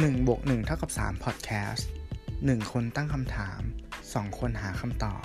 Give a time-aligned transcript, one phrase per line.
[0.00, 1.82] 1บวก1เท่ากับ3 Podcast
[2.26, 3.60] 1 คนตั้งคำถาม
[4.00, 5.24] 2 คนหาคำตอบ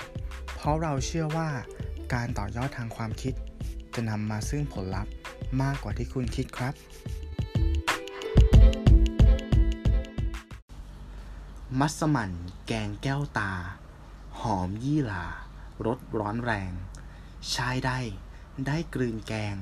[0.56, 1.50] เพราะเราเชื่อว่า
[2.14, 3.34] การต่อยอดทางความคิด
[3.96, 5.14] จะนำมาซึ่งผลลัพธ์
[5.62, 6.74] มากกว่าที่คุณคิดครับ
[11.80, 12.32] มัสมั่น
[12.68, 13.54] แกงแก้วตา
[14.40, 15.26] หอมยี่หลา
[15.86, 16.72] รสร้อนแรง
[17.56, 18.00] ชายได้
[18.68, 19.56] ได้กลืนแกง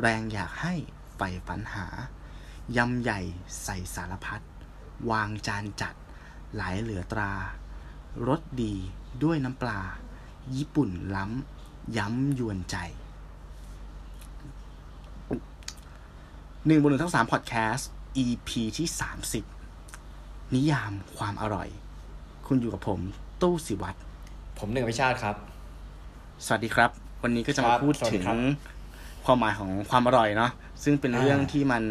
[0.00, 0.74] แรงอยากให้
[1.16, 1.86] ใฝ่ฝันหา
[2.76, 3.20] ยำใหญ่
[3.62, 4.40] ใส่สารพัด
[5.10, 5.94] วางจานจัด
[6.56, 7.32] หลายเหลือตรา
[8.28, 8.74] รสดี
[9.22, 9.80] ด้วยน้ำปลา
[10.56, 12.76] ญี่ปุ่นล้ำ ย้ำยวนใจ
[16.66, 17.88] หนึ่งบนหนึ่งทั้งสามพอดแคสต์
[18.24, 19.44] EP ที่สามสิบ
[20.54, 21.68] นิยามความอร่อย
[22.46, 23.00] คุณอยู่กับผม
[23.42, 23.98] ตู้สิวัตร
[24.58, 25.36] ผมหนึ่งวิชาติครับ
[26.46, 26.90] สวัสดีครับ
[27.22, 28.36] วันนี้ก็จะคมารับพูดสวัสถึดีงครับ
[29.24, 30.50] ความหมายของความอร่อยเนาะ
[30.82, 31.82] ซึ่งเป็นเรื่องอ่าที่มัน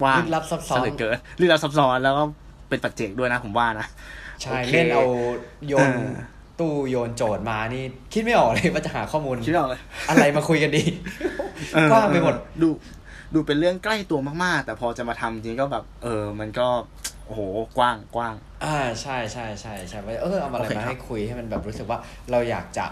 [0.00, 2.22] กว่างลึกลับซับซ้อนซะเหลือเกินลึกลับซับซ้อนแล้วก็
[2.68, 3.86] เป็นปัจเจกด้วยนะ ผมว่านะ
[4.42, 5.04] ใช่โอเคเล่นเอา
[5.68, 6.12] โยนเออ
[6.60, 10.82] ตู้โยนโจทย์มานี่ คิดไม่ออกเลยว่าจะหาข้อมูลคิดไม่ออกเลยอะไรมาคุยกันดี
[11.74, 12.68] เออกว้างไปหมดดู
[13.34, 16.66] ดูเป็นเรื่องใกล้ตัวมากๆ แต่พอจะมาทำจริงก็แบบ เออ มันก็
[17.26, 17.40] โอ้โห
[17.78, 21.98] กว้างกว้าง อ่าใช่ใช่ใช่ใช่ว่าเออเอาอะไรโอเคมาครับให้คุยให้มันแบบรู้สึกว่า
[22.30, 22.86] เราอยากจะ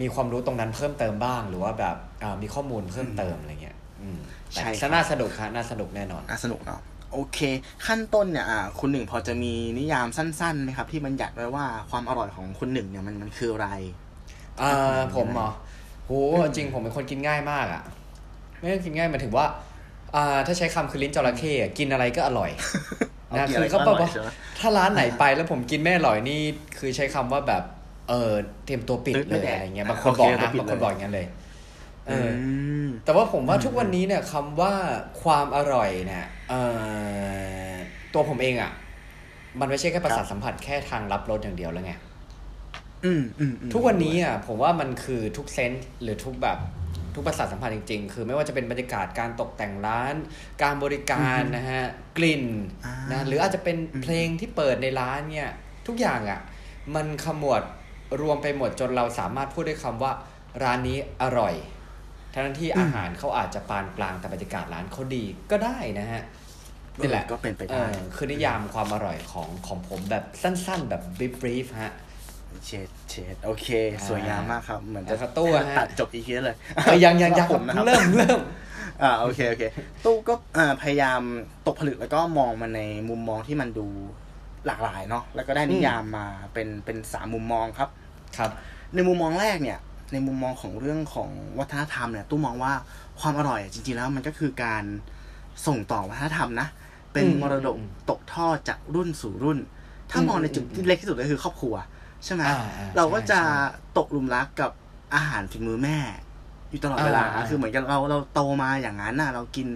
[0.00, 6.80] มีความรู้ตรงนั้นเพิ่มเติมบ้าง หรือว่าแบบอ่ามีข้อมูลเพิ่มเติมอะไรเงี้ยอืมแต่ ใช่ครับน่าสนุกครับน่าสนุกแน่นอนอะสนุกเนาะ
[7.12, 7.38] โอเค
[7.86, 13.68] ขั้นต้นเนี่ยอ่าคุณหนึ่งพอจะมีนิยามสั้นๆไหมครับ ที่มันยัดไว้ว่าความอร่อยของคุณหนึ่งเนี่ยมันมันคืออะไร
[14.60, 15.50] อ่าผมเหรอ
[16.06, 16.12] โห
[16.44, 17.82] จริงผมเป็นคนกินง่ายมากอะ
[18.60, 19.46] ไม่ได้กินง่ายหมายถึงว่า
[20.14, 22.50] อ่าถ้าใช้คำคือลิ้นจระเข้อะกินอะไรก็อร่อย
[23.28, 26.40] เอานะกินคือะไรอก็ก็อแบร่อยบว่าใช่ไหมถ้าร้านไหนไปแล้วผมกินไม่อร่อยนี่
[26.78, 27.62] คือใช้คำว่าแบบ
[28.08, 28.32] เออ
[28.64, 31.26] เตรียมตัวปิดตึ๊ดเลไม่ยแดกอะไรเงี้ยบางคนโอเคบอกนะตัวปิดบางคนเลยบอกอย่างนั้นเลย
[32.08, 32.44] เอออ
[32.84, 34.72] มแต่ว่าผมว่าทุกวันนี้เนี่ยคำว่า
[35.22, 36.54] ความอร่อยเนี่ยเอ
[37.70, 37.72] อ
[38.14, 38.72] ตัวผมเองอะ
[39.60, 41.92] มันไม่ใช่แค่ประสาทสัมผัสแค่ทางรับรสอย่างเดียวแล้วไง
[43.04, 46.58] อืมอืมอืมทุกวันนี้อะผมว่ามันคือทุกเซนส์หรือทุกแบบ
[47.14, 50.14] ทุกประสาทสัมผัสจริง ๆ คือไม่ว่าจะเป็นบรรยากาศการตกแต่งร้าน
[50.62, 51.84] การบริการนะฮะ
[52.18, 52.44] กลิ่น
[52.86, 55.50] อ่านะหรืออาจจะเป็นอืมเพลงที่เปิดในร้านเนี่ย
[55.86, 56.40] ทุกอย่างอะ
[56.94, 57.62] มันขมวด
[58.20, 60.12] รวมไปหมดจนเราสามารถพูดได้คำว่า
[60.62, 61.54] ร้านนี้อร่อย
[62.34, 66.24] ทั้งที่อาหารเขาอาจจะปานกลางแต่บรรยากาศร้านเขาดีก็ได้นะฮะ
[66.98, 71.02] นี่แหละเออก็เป็นไปเอได้อคือนิยามความอร่อยของของผมแบบสั้นๆ แบบ
[71.40, 71.92] บรีฟๆฮะ
[72.66, 73.68] เชดเชดโอเค
[74.08, 78.40] สวยงามมากครับ เหมือนจะแล้วก็ตู้อะฮะตัดจบอีกทีเลยเออยังยังยังผมนะครับเริ่มเริ่ม
[79.02, 79.62] อ่าโอเคโอเค
[80.04, 81.20] ตู้ก็อ่าพยายาม
[81.66, 83.86] ตกผลึกแล้วก็มองมันในมุมมองที่มันดู
[84.66, 87.88] หลากหลายเนาะแล้วก็ได้นิยามมาเป็นเป็นสามมุมมองครับ
[88.36, 88.50] ครับ
[88.94, 89.78] ในมุมมองแรกเนี่ย
[90.12, 92.72] ในมุมมองของเรื่องของวัฒนธรรมเนี่ยตู้มองว่า
[93.20, 94.84] ความอร่อยจริงๆแล้วมันก็คือการ
[95.66, 96.68] ส่งต่อวัฒนธรรมนะ
[97.12, 99.58] เป็นอืมมรดกอืมตกทอดจากรุ่นสู่รุ่น
[100.10, 101.74] ถ้ามองในจุดอืมที่เล็กที่สุดก็คือครอบครัว
[102.24, 104.70] ใช่ไหมอ่าอ่าเราก็จะใช่ใช่ตกหลุมรักกับ
[105.14, 105.98] อาหารฝีมือแม่
[106.70, 109.68] อยู่ตลอดเวลาอ่าอ่าคือเหมือนกับเราเราโตมาอย่างนั้นน่ะ เรากิน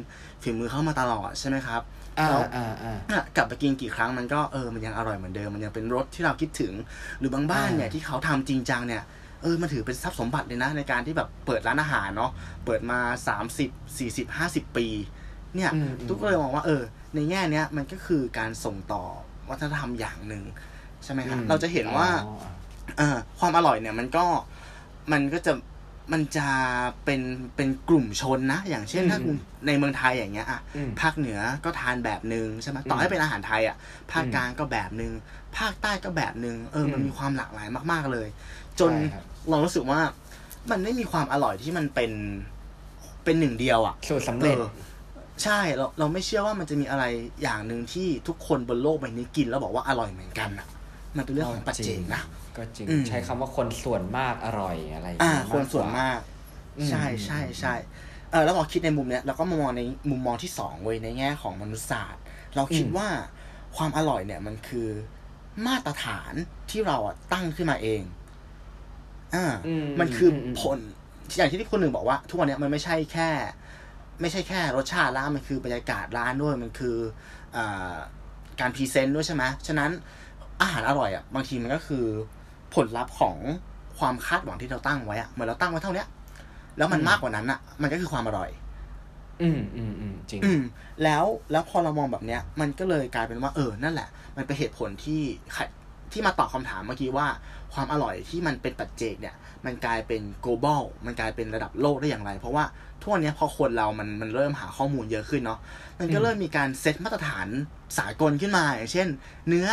[0.42, 1.82] ฝีมือเขามาตลอดใช่ไหมครับ
[2.18, 6.72] อ่าแล้วอ่าอ่าอะกลับไปกินกี่ครั้งมันก็เออมันยังอร่อยเหมือนเดิม มันยังเป็นรสที่เราคิดถึง
[7.18, 9.02] หรือบางบ้านอ่าเนี่ยที่เขาทำจริงจังเนี่ย
[9.42, 12.30] เออมันถือเป็นทรัพย์สมบัติเลยนะ ในการที่แบบเปิดร้านอาหารเนาะ
[12.64, 12.98] เปิดมา
[13.28, 14.86] สามสิบสี่สิบห้าสิบปี
[15.54, 16.82] เนี่ยอืมอืมทุกคนเลยมองว่าเออ
[17.14, 19.04] ในแง่เนี้ยมันก็คือการส่งต่อ
[19.48, 20.44] วัฒนธรรมอย่างหนึ่ง
[21.04, 22.36] ใช่ไหมครับอืมเราจะเห็นว่าอ๋อ
[22.98, 24.24] เออความอร่อยเนี่ยมันก็
[25.12, 25.52] มันก็จะ
[26.12, 26.48] มันจะ
[27.04, 27.20] เป็น
[27.56, 29.36] เป็นกลุ่มชนนะ อย่างเช่นอืมถ้าคุณ
[29.66, 33.76] ในเมืองไทยอย่างเงี้ยอะอืมภาคเหนือก็ทานแบบหนึ่งใช่ไหมอืมต่อให้เป็นอาหารไทยอะ
[34.12, 35.12] ภาคอืมกลางก็แบบหนึ่ง
[35.58, 38.28] ภาคใต้ก็แบบหนึ่งเออมันอืมมีความหลากหลายมาก ๆเลย
[38.80, 40.00] จนใช่ครับเรารู้สึกว่า
[40.70, 42.12] มันไม่มีความอร่อยที่มันเป็น
[43.24, 44.68] เป็นหนึ่งเดียวอะสูตรสำเร็จออ
[45.44, 47.04] ใช่เราเราไม่เชื่อว่ามันจะมีอะไร
[47.42, 50.66] อย่างหนึ่งที่ทุกคนบนโลกใบนี้กินแล้วบอกว่าอร่อยเหมือนกันอะ
[51.16, 52.22] มันเป็นเรื่องของปัจเจกนะ
[52.56, 56.20] ก็จริงอืมใช้คำว่าคนส่วนมากอร่อยอะไรย่งอ่าเงี้ยคนส่วนกกมาก
[56.78, 57.74] อืมใช่ใช่ใช่
[58.30, 62.22] เออแล้วพอคิดในมุมเนี้ยเราก็มามองในมุมมองที่สองเว้ยในแง่ของมนุษยศาสตร์
[62.56, 63.08] เราคิดว่า
[63.76, 64.88] ความอร่อยเนี่ยมันคือ
[65.66, 66.32] มาตรฐาน
[66.70, 68.02] ที่เราอะตั้งขึ้นมาเอง
[69.34, 70.78] อ่าอืมมันคืออมผล
[71.36, 73.28] อย่างที่ที่คนหนึ่งบอกว่า ทุกวันเนี้ยมันไม่ใช่แค่
[74.20, 76.96] ไม่ใช่แค่รสชาติร้านมันคือบรรยากาศร้านด้วยมันคือ
[77.56, 77.94] อ่า
[78.60, 79.90] การพรีเซนต์ด้วยใช่ไหมฉะนั้น
[80.62, 82.04] อาหารอร่อยอะบางทีมันก็คือ
[82.76, 83.36] ผลลัพธ์ของ
[83.98, 86.08] ความคาดหวังที่เราตั้งไว้อะเหมือนเราตั้งไว้เท่าเนี้ย
[86.78, 88.50] แล้วมันอืมมากกว่านั้นอะมันก็คือความอร่อย
[89.42, 90.62] อืมอืมอืมจริง อืม
[91.02, 95.20] แล้วแล้วพอเรามองแบบเนี้ย มันก็เลยกลายเป็นว่า เออนั่นแหละ มันเป็นเหตุผลที่
[95.52, 95.62] ใคร
[96.12, 97.26] ที่มาตอบคำถามเมื่อกี้ว่า
[97.74, 99.34] ความอร่อยที่มันเป็นปัจเจกเนี่ย
[99.64, 102.64] มันกลายเป็น global มันกลายเป็นระดับโลกได้อย่างไร เพราะว่า
[103.02, 105.58] ทั่วเนี้ยพอคนเรามันมันเริ่มหาข้อมูลเยอะขึ้นเนาะ
[105.98, 107.46] มันก็เริ่มมีการเซตมาตรฐาน
[107.98, 109.08] สากลขึ้นมาอย่างเช่น
[109.48, 109.66] เนื้อ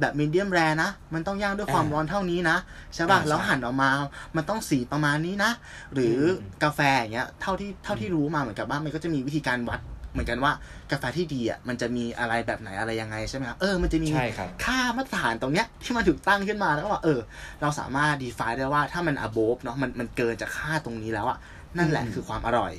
[0.00, 2.56] แบบมีเดียมแรนะ มันต้องย่างด้วยความร้อนเท่านี้นะ
[2.94, 3.90] ใช่ป่ะอ่าใช่แล้วหั่นออกมา
[4.36, 5.52] มันต้องสีประมาณนี้นะ
[5.94, 9.80] หรืออมกาแฟอย่างเงี้ยเท่าที่เท่าที่รู้มาเหมือนกับว่ามันก็จะมีวิธีการวัด
[10.12, 10.52] เหมือนกันว่า
[10.90, 17.20] กาแฟที่ดีอะมันจะมีอะไรแบบไหนอะไรยังไงใช่ไหมครับเออมันจะมีใช่ครับค่ามาตรฐานตรงเนี้ยที่มันถูกตั้งขึ้นมาแล้วก็ว่าเออ
[17.60, 21.38] เราสามารถ define ได้ว่าถ้ามัน above เนาะมันมันเกินจากค่าตรงนี้แล้วอะ
[21.78, 22.72] นั่นแหละอืมคือความอร่อย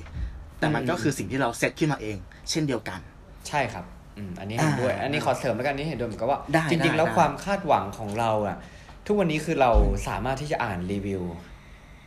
[0.60, 2.18] แต่มันอืมก็คือสิ่งที่เราเซตขึ้นมาเอง
[2.50, 3.00] เช่นเดียวกัน
[3.48, 3.86] ใช่ครับ
[4.20, 8.58] อืมอันนี้เห็นด้วยอ่าอันนี้ขอเสริมแล้วกันอันนี้เห็นด้วยเหมือนกับว่าได้จริงได้ๆแล้วได้ความคาดหวังของเราอะ
[9.06, 9.72] ทุกวันนี้คือเรา
[10.08, 11.24] สามารถที่จะอ่านรีวิว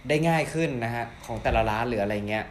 [0.08, 2.44] ได้ง่ายขึ้นนะฮะของแต่ละร้านหรืออะไรเงี้ย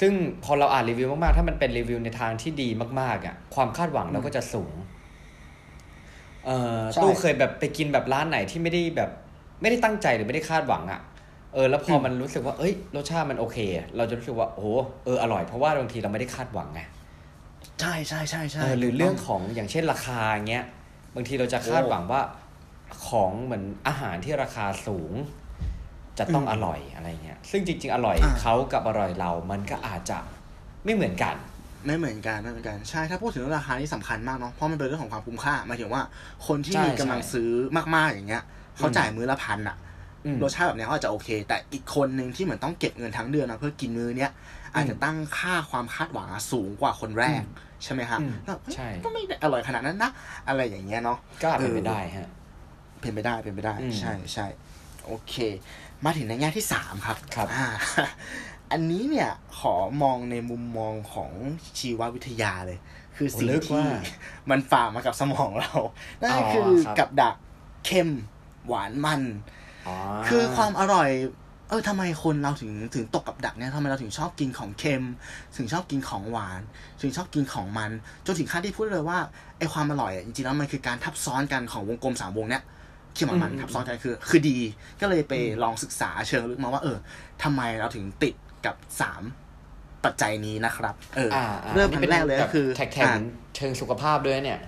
[0.00, 0.12] ซึ่ง
[0.44, 2.68] พอเราอ่านรีวิวมากๆ ถ้ามันเป็นรีวิวในทางที่ดี
[3.00, 4.72] มากๆอะความคาดหวังเราก็จะสูง
[6.44, 9.10] เอ่อใช่ตู้เคยแบบไปกินแบบร้านไหนที่ไม่ได้แบบ
[9.60, 11.00] ไม่ได้ตั้งใจหรือไม่ได้คาดหวังอะ
[11.54, 13.58] เออแล้วพออมมันรู้สึกว่า เอ้ยรสชาติมันโอเค
[13.96, 14.68] เราจะรู้สึกว่าโอ้โห
[15.04, 16.80] เอออร่อยเพราะว่าบางทีเราไม่ได้คาดหวังไง
[17.80, 20.64] ใช่ใช่ใช่ใช่เออหรือเรื่องของอย่างเช่นราคาเงี้ย
[21.14, 22.20] บางทีเราจะคาดหวังว่า
[23.06, 25.12] ของเหมือนอาหารที่ราคาสูง
[26.18, 30.18] จะต้องอร่อยอะไรเงี้ยซึ่งจริง ๆ อร่อยเขากับอร่อยเรา มันก็อาจจะ
[30.84, 31.34] ไม่เหมือนกัน
[31.86, 36.02] ไม่เหมือนกันไม่เหมือนกันใช่ถ้าพูดถึงเรื่องราคานี่สำคัญมากเนาะเพราะมันเป็นเรื่องของความคุ้มค่าหมายถึงว่า
[36.46, 37.50] คนที่ใช่มีกำลังใช่ซื้อ
[37.96, 38.42] มากๆอย่างเงี้ย
[38.76, 39.76] เขาจ่ายมื้อละพันอะ
[40.24, 44.30] อืมรสชาติแบบเนี้ยเขาอาจจะโอเค แต่อีกคนหนึ่งที่เหมือนต้องเก็บเงินทั้งเดือนมาเพื่อกินมื้อเนี้ย
[44.74, 47.42] อาจจะตั้งค่าความคาดหวังอะสูงกว่าคนแรก
[47.84, 50.10] ใช่ไหมฮะอืมแล้วเฮ้ยใช่ก็ไม่ได้อร่อยขนาดนั้นนะ
[50.48, 52.28] อะไรอย่างเงี้ยเนาะก็อาจเป็นไปเออได้ฮะ
[53.00, 54.46] เป็นไปได้เป็นไปได้อืมใช่ใช่
[55.06, 55.34] โอเค
[56.04, 57.66] มาถึงในแง่ที่สามครับครับอ่า
[58.72, 61.30] อันนี้เนี่ยขอมองในมุมมองของ
[61.78, 62.78] ชีววิทยาเลย
[63.16, 63.88] คือสิ่งโอ้ลึกที่ว่า
[64.50, 65.72] มันฝากมากับสมองเรา
[66.20, 67.34] นั่นอ๋อคือครับกับดัก
[67.84, 68.10] เค็ม
[68.66, 69.22] หวานมัน
[69.86, 69.96] อ๋อ
[70.28, 71.10] คือความอร่อย
[71.43, 75.04] เออทำไมคนเราถึงถึงตกกับดักเนี่ยทำไมเราถึงชอบกินของเค็ม
[75.56, 76.60] ถึงชอบกินของหวาน
[77.02, 77.90] ถึงชอบกินของมัน
[78.26, 79.18] จนถึงขั้นที่พูดเลยว่า
[79.58, 82.62] ไอความอร่อยอะจริงๆแล้วมันคือการทับซ้อนกันของวงกลมสามวงเนี้ย
[83.14, 84.58] เค็มกับมันอืมทับซ้อนกันคือ คือดี
[85.00, 86.96] ก็เลยไปอืมลองศึกษาเชิงลึกมาว่า เออ
[87.42, 88.34] ทำไมเราถึงติด
[88.66, 89.22] กับสาม
[90.04, 93.14] ปัจจัยนี้นะครับ เออออ่าอ่าเริ่มอันแรกเลยก็คือแท็กแท็กอ่า
[93.56, 94.60] เชิงสุขภาพด้วยเนี่ย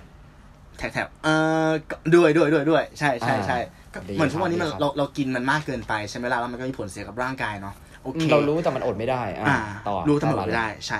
[0.77, 1.33] แท็บแท็บเอ่
[1.67, 9.57] อก็ด้วยด้วยด้วยด้วย ใช่ใช่ใช่อ่าก็ดีเหมือนทุกวันนี้มันครับเราเรากินมันมากเกินไปใช่ไหมล่ะแล้วมันก็มีผลเสียกับร่างกายเนาะโอเคเรารู้แต่มันอดไม่ได้ อ่าอ่า
[9.87, 10.99] ต่อรู้ทั้งหมดต่อไม่ได้ใช่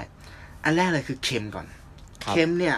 [0.63, 1.65] อันแรกเลยคือเค็มก่อน
[2.24, 2.77] ครับเค็มเนี่ย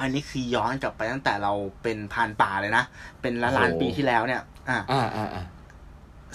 [0.00, 1.52] อันนี้คือย้อนกลับไปตั้งแต่เรา
[1.82, 2.84] เป็นพรานป่าเลยนะ
[3.22, 5.44] เป็นล้านล้านโอ้โหปีที่แล้วเนี่ยอ่าอ่าอ่าอ่า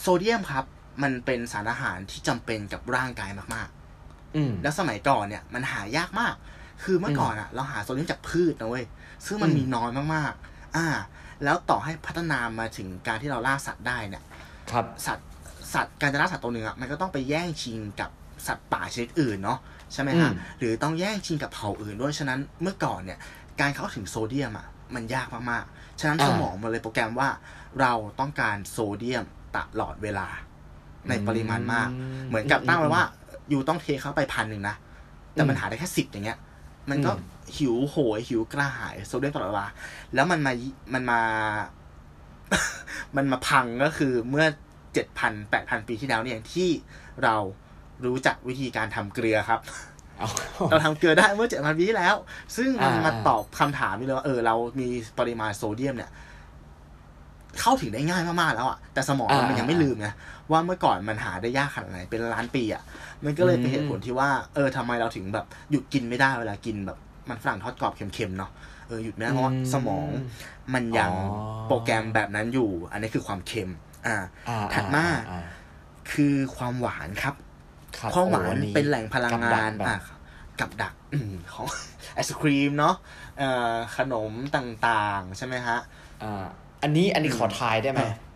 [0.02, 0.66] โซเดียมครับ
[1.04, 3.70] มันเป็นสารอาหารที่จำเป็นกับร่างกายมาก
[4.36, 6.36] อืมๆแล้วสมัยก่อนเนี่ย มันหายากมาก
[6.84, 8.86] คือเมื่อก่อนอะเราหาโซเดียมจากพืชนะเว้ย
[9.26, 10.88] ซึ่งมันอืมมีน้อยมากๆ อ่า
[11.44, 14.24] แล้วต่อให้พัฒนามาถึงการที่เราล่าสัตว์ได้เนี่ย
[14.72, 15.28] ครับสัตว์
[15.74, 18.10] สัตว์การจะล่าสัตว์ตัวหนึ่งอะมันก็ต้องไปแย่งชิงกับ
[18.48, 19.60] สัตว์ป่าชนิดอื่นเนาะ
[19.94, 23.20] ใช่ไหมฮะอืมหรือต้องแย่งชิงกับเผ่าอื่นด้วยฉะนั้นเมื่อก่อนเนี่ย
[23.62, 27.30] การเข้าถึงโซเดียมอะมันยากมากๆ ฉะนั้นสมองมันเลยโปรแกรมว่า
[27.82, 29.24] เราต้องการโซเดียม
[29.56, 30.28] ตลอดเวลา
[31.10, 31.90] ในปริมาณมาก
[32.28, 33.04] เหมือนกับตั้งไว้ว่า
[33.50, 34.76] อยู่ต้องเทเข้าไปพันหนึ่งนะ
[35.34, 36.38] แต่มันหาได้แค่สิบอย่างเงี้ย
[36.90, 39.68] มันก็อืมหิวโหยหิวกระหายโซเดียมตลอดเวลา
[40.14, 40.54] แล้วมันมา
[40.94, 41.22] มันมา
[43.16, 44.46] มันมาพังก็คือเมื่อ
[44.94, 46.70] เจ็ดพันแปดพันปีที่แล้วเนี่ยที่
[47.24, 47.36] เรา
[48.06, 49.60] รู้จักวิธีการทำเกลือครับ
[50.18, 50.28] เอา
[50.70, 52.16] เราทำเกลือได้เมื่อเจ็ดพันปีที่แล้ว
[52.56, 54.88] ซึ่งมันอ่ามาตอบคำถามนี่เลยว่าเออเรามี
[55.20, 56.12] ปริมาณโซเดียมเนี่ย
[57.60, 60.08] เข้าถึงได้ง่ายมากๆแล้วอะแต่สมองเรามันยังไม่ลืมไง
[60.52, 62.84] ว่าเมื่อก่อนมันหาได้ยากขนาดไหนเป็นล้านปีอะ
[63.26, 66.98] มันก็เลยเป็นเหตุผลที่ว่าเออทำไมเราถึงแบบหยุดกินไม่ได้เวลากินแบบ
[67.30, 68.52] มันฝรั่งทอดกรอบเค็มๆเนาะ
[68.88, 70.08] เออหยุดไม่ได้เพราะว่าสมอง
[70.74, 71.18] มันยังอ๋
[71.64, 73.72] อโปรแกรมแบบนั้นอยู่ อันนี้คือความเค็ม
[74.08, 74.18] อ่า
[74.50, 75.44] อ่ถัดมาอ่า
[76.12, 77.36] คือความหวานครับ
[77.98, 80.00] ครับความหวานโอ้เป็นแหล่งพลังงานกับดักแบบอะ
[80.60, 81.66] กับดักอืมของ
[82.14, 82.96] ไอศครีมเนาะ
[83.38, 85.78] เอ่อขนมต่างๆ ใช่ไหมฮะ
[86.24, 86.46] อ่า
[86.84, 88.31] อันนี้อันนี้ขอทายได้ไหมอะอ่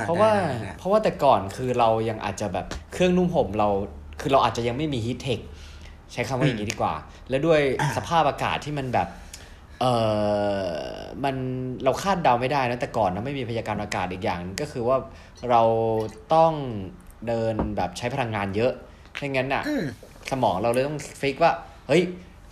[0.00, 3.68] เพราะว่าได้ได้ได้เพราะว่าแต่ก่อนคือเรายังอาจจะแบบเครื่องนุ่มห่มเรา
[4.20, 5.40] คือเราอาจจะยังไม่มีฮีทเทค
[6.12, 6.94] ใช้คำว่าอย่างนี้ดีกว่า
[7.28, 9.08] แล้วด้วยอ่าสภาพอากาศที่มันแบบ
[9.80, 9.84] เอ
[10.74, 10.76] อ
[11.24, 11.36] มัน
[11.84, 14.96] เราคาดเดาไม่ได้นะแต่ก่อนนะไม่มีพยากรณ์อากาศอีกอย่างหนึ่งก็คือว่า
[15.50, 15.62] เรา
[16.34, 16.52] ต้อง
[17.28, 18.72] เดินแบบใช้พลังงานเยอะ
[19.16, 19.84] ไม่งั้นน่ะอืม
[20.30, 21.52] สมองเราเลยต้องฟิกว่า
[21.88, 22.02] เฮ้ย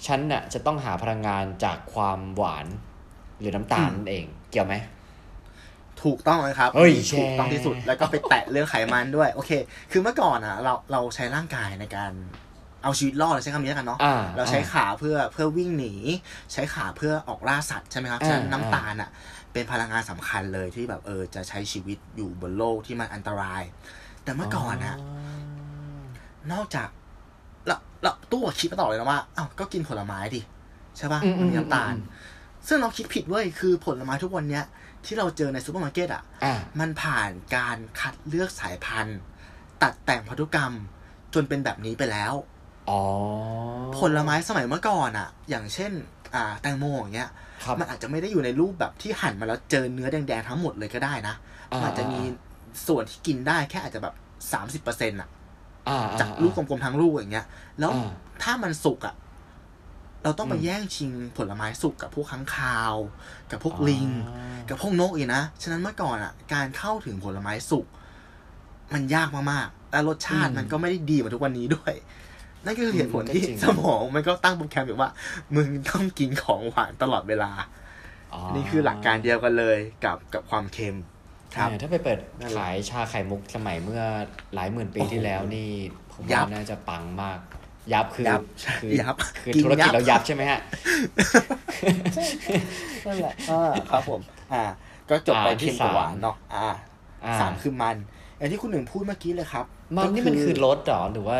[0.06, 2.66] ฉันน่ะจะต้องหาพลังงานจากความหวาน
[3.38, 4.74] หรือน้ำตาลอืมนั่นเอง เกี่ยวไหม
[6.04, 9.50] ถูกต้องเลยครับเฮ้ยถูกต้องแชร์ที่สุดแล้วก็ไปแตะเรื่องไขมันด้วยโอเค
[9.92, 12.12] คือเมื่อก่อนอะเราเราใช้ร่างกายในการ
[12.82, 15.94] เอาชีวิตรอดเลยใช้คำนี้แล้วกันเนาะอ่าเราใช้อ่าขาเพื่อเพื่อวิ่งหนี
[16.52, 19.10] ใช้ขาเพื่อออกล่าสัตว์ใช่ไหมครับฉะนั้นอ่าน้ำตาลอะ
[19.52, 23.62] เป็นพลังงานสำคัญเลยที่แบบเออจะใช้ชีวิตอยู่บนโลกที่มันอันตราย
[24.24, 24.96] แต่เมื่อก่อนอะ
[26.52, 26.88] นอกจาก
[27.66, 30.40] เราเราตู้อะคิดมาต่อเลยนะว่าอ้าวก็กินผลไม้ดิ
[30.96, 32.06] ใช่ปะอืมมันมีน้ำตาลอืม
[32.68, 34.64] ซึ่งเราคิดผิดเว้ยคือผลไม้ทุกวันเนี้ย
[35.06, 39.18] ที่เราเจอในซูเปอร์มาร์เก็ตอะอ่ามันผ่านการคัดเลือกสายพันธุ์
[39.82, 40.74] ตัดแต่งพันธุกรรม
[41.34, 42.34] จนเป็นแบบนี้ไปแล้ว
[42.90, 43.00] อ๋อ
[43.98, 45.92] ผลไม้สมัยเมื่อก่อนอะ อย่างเช่น
[46.34, 47.30] อ่าแตงโมอย่างเงี้ย
[47.64, 51.34] ครับมันอาจจะไม่ได้อยู่ในรูปแบบที่หั่นมาแล้วเจอเนื้อแดงๆทั้งหมดเลยก็ได้นะ
[51.72, 52.20] อ่ามันอาจจะมี
[52.86, 54.14] ส่วนที่กินได้แค่อาจจะแบบ
[54.52, 55.28] สามสิบเปอร์เซ็นต์อะ
[55.88, 57.46] อ่าจากลูกกลมๆทั้งลูกอย่างเงี้ย
[57.80, 58.10] แล้วอ่า
[58.42, 59.14] ถ้ามันสุกอะ
[60.22, 62.94] เราต้องไปอืมแย่งชิงผลไม้สุกกับพวกค้างคาว
[63.50, 67.86] กับพวกลิงอ่ากับพวกนกอีกนะ ฉะนั้นเมื่อก่อนอะ การเข้าถึงผลไม้สุก
[68.94, 71.94] มันยากมากๆ และรสชาติอืมมันก็ไม่ได้ดีเหมือนทุกวันนี้ด้วย
[72.64, 75.10] นั่นก็คือเหตุผลอืมก็ที่จริงสมองมันก็ตั้งโปรแกรมแบบว่า
[75.56, 77.52] มึงต้องกินของหวานตลอดเวลา
[78.54, 80.96] นี่คือหลักการเดียวกันเลยกับกับความเค็ม
[81.56, 84.02] ครับเออถ้าไปเปิดนั่นแหละขายชาไข่มุกสมัยเมื่อ
[84.54, 85.70] หลายหมื่นปีโอ้โหที่แล้วนี่
[86.12, 87.38] ผมยัว่าบน่าจะปังมาก
[87.92, 88.42] ยับคือยับ
[88.82, 90.60] คือยับคือกินธุรกิจยับเรายับใช่ไหมฮะ
[93.06, 94.20] นั่นแหละอ่าครับผม
[94.52, 94.64] อ่า
[95.10, 96.68] ก็จบไปอ่าที่เค็มกับหวานสามเนาะอ่า
[97.24, 97.96] อ่าสามคือมัน
[98.38, 99.64] อย่างที่คุณหนึ่งพูดเมื่อกี้เลยครับ
[99.96, 101.38] มันนี่มันคือรสเหรอหรือว่า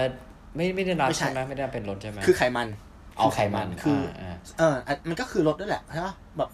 [0.56, 2.68] ไม่ไม่ได้นับไม่ใช่ใช่ไหมไม่ได้เป็นรสใช่ไหมคือไขมัน
[3.16, 6.50] เอาไขมันคืออ่าเอออะมันก็คือรสด้วยแหละใช่ปะแบบ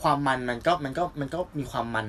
[0.00, 2.06] ความมันมันก็มันก็มันก็มีความมัน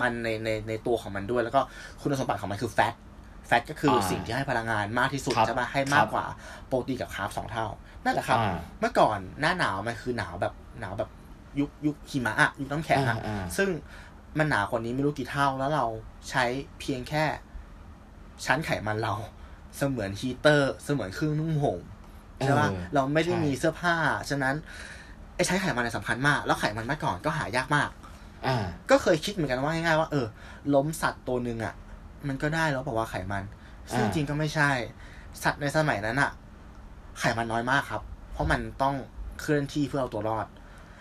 [0.00, 1.60] มันในในในตัวของมันด้วย แล้วก็
[2.00, 2.94] คุณสมบัติของมันคือแฟต
[3.46, 6.24] แฟตก็คืออาสิ่งที่ให้พลังงานมากที่สุดครับใช่ปะให้มากกว่า
[6.68, 7.66] โปรตีนกับคาร์บสองเท่า
[8.04, 11.10] นั่นแหละครับอ่าเมื่อก่อนหน้าหนาวมันคือหนาวแบบหนาวแบบ
[11.58, 13.68] ยุคยุคหิมะอะยุคน้ำแข็งอะอ่าอ่าซึ่ง
[14.38, 15.86] มันหนาวกว่านี้ไม่รู้กี่เท่าแล้วเรา
[16.30, 16.44] ใช้
[16.80, 17.24] เพียงแค่
[18.44, 19.14] ชั้นไขมันเรา
[19.76, 21.80] เสมือนฮีเตอร์ เสมือนเครื่องนุ่งห่ม
[22.44, 23.94] ใช่ปะเออเราไม่ได้ใช่มีเสื้อผ้า
[24.30, 24.54] ฉะนั้น
[25.36, 27.90] ไอ้ใช้ไขมันเนี่ยสำคัญมาก แล้วไขมันเมื่อก่อนก็หายากมาก
[28.46, 30.26] อ่าก็เคยคิดเหมือนกันว่าง่ายๆว่าเออ
[30.74, 31.74] ล้มสัตว์ตัวหนึ่งอะ
[32.28, 33.44] มันก็ได้แล้วบอกว่าไขมัน
[33.94, 34.70] ซึ่งอ่าจริงก็ไม่ใช่
[35.42, 36.30] สัตว์ในสมัยนั้นอะ
[37.18, 38.02] ไขมันน้อยมากครับ
[38.32, 38.94] เพราะมันต้อง
[39.40, 40.46] เคลื่อนที่เพื่อเอาตัวรอด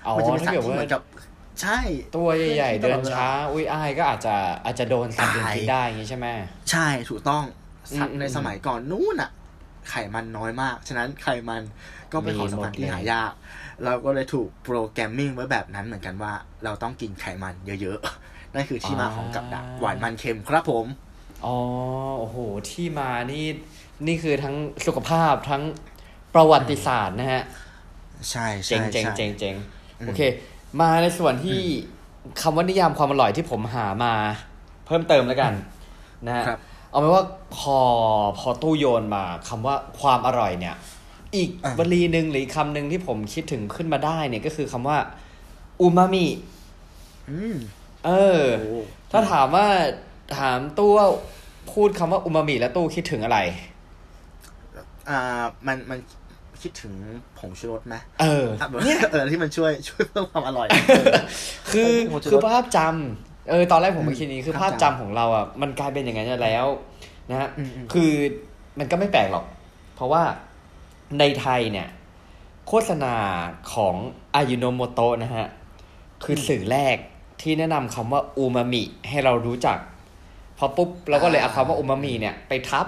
[0.06, 1.02] อ๋อมัจะเป็นสัถ้าตว์เกิดที่เหว่ามือนกับ
[1.62, 1.80] ใช่
[2.16, 6.28] ตัวใหญ่ๆเคลื่เดิอนที่ตลอดเวลาช้า อุ้ยอ้ายก็อาจจะอาจจะโดนสัตว์อื่นตายกินได้อย่างงี้ใช่ไหม
[6.72, 7.44] ใช่ถูกต้อง
[7.98, 9.32] สัตอืว์มในสมัยก่อนนู้นอะ
[9.90, 11.62] ไขมันน้อยมาก ฉะนั้นไขมัน
[12.12, 13.32] ก็เป็นของสำคัญที่มีหมดเลยหายาก
[13.86, 20.86] เราก็เลยถูกโปรแกรมมิ่งไว้แบบนั้นเหมือนกันว่า เราต้องกินไขมันเยอะๆ นั่นคือที่มาของกับดักหวานมันเค็มครับผม
[21.46, 21.58] อ๋อ
[22.20, 22.38] โอ้โห
[22.70, 23.46] ที่มานี่
[24.08, 25.64] นี่คือทั้งสุขภาพทั้ง
[26.34, 27.44] ประวัติศาสตร์นะฮะ
[28.30, 29.56] ใช่เจ๋ใช่งเจ๋งใช่เจ๋งเจ๋ง
[30.00, 30.22] อืมโอเค
[30.82, 31.60] มาในส่วนที่
[32.42, 34.14] คำว่านิยามความอร่อยที่ผมหามา
[34.86, 35.54] เพิ่มเติมแล้วกัน
[36.28, 36.60] นะฮะครับ
[36.90, 37.24] เอาเป็นว่า
[37.58, 37.78] พอ
[38.40, 40.76] พอตู้โยนมาคำว่าความอร่อยเนี่ย
[41.36, 44.98] อีกอะวลีหนึ่งหรืออกคำหนึ่งที่ผมคิดถึงขึ้นมาได้เนี่ยก็คือคำว่า
[45.82, 46.26] อูมามิ
[47.30, 47.56] อืม
[48.06, 48.80] เออโอ้
[49.12, 49.68] ถ้าถามว่า
[50.40, 51.08] ถามตู้ว่า
[51.72, 53.40] พูดคำว่าอูมามิแล้วตู้คิดถึงอะไร
[55.10, 55.20] อ่า
[55.68, 56.00] มันมัน
[56.62, 56.94] คิดถึง
[57.40, 58.80] ผงชูรสไหมเอออะแบบ
[59.12, 60.68] เออที่มันช่วยช่วยเพิ่มความอร่อย
[61.74, 66.66] คือผมจะคือลดภาพจำเออ ตอนแรกผมไม่คิดนี้คือภาภาพพจำจำของเราอะมันกลายเป็นอย่างนั้นแล้ว
[67.30, 68.12] นะฮะอืมอืมคือ
[68.80, 69.46] มันก็ไม่แปลกหรอก
[69.96, 70.24] เพราะว่า
[71.20, 71.88] ในไทยเนี่ย
[72.68, 73.16] โฆษณา
[73.74, 73.96] ของ
[74.36, 75.48] อายุโนโมโตะนะฮะ
[76.24, 76.96] คือสื่อแรก
[77.42, 79.93] ที่แนะนำคำว่าอูมามิให้เรารู้จักพ
[80.64, 82.88] อปุ๊บเราก็เลยเอาคำว่าอูมามิเนี่ยไปทับ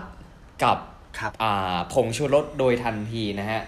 [0.64, 0.78] กับ
[1.20, 3.62] ครับอ่าผงชูรสโดยทันทีนะฮะ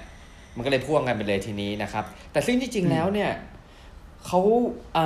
[0.55, 3.31] มันก็เลยพ่วงกันไปเลยทีนี้นะครับ แต่ซึ่งจริงๆแล้วเนี่ย
[4.25, 4.41] เขา
[4.97, 5.05] อ่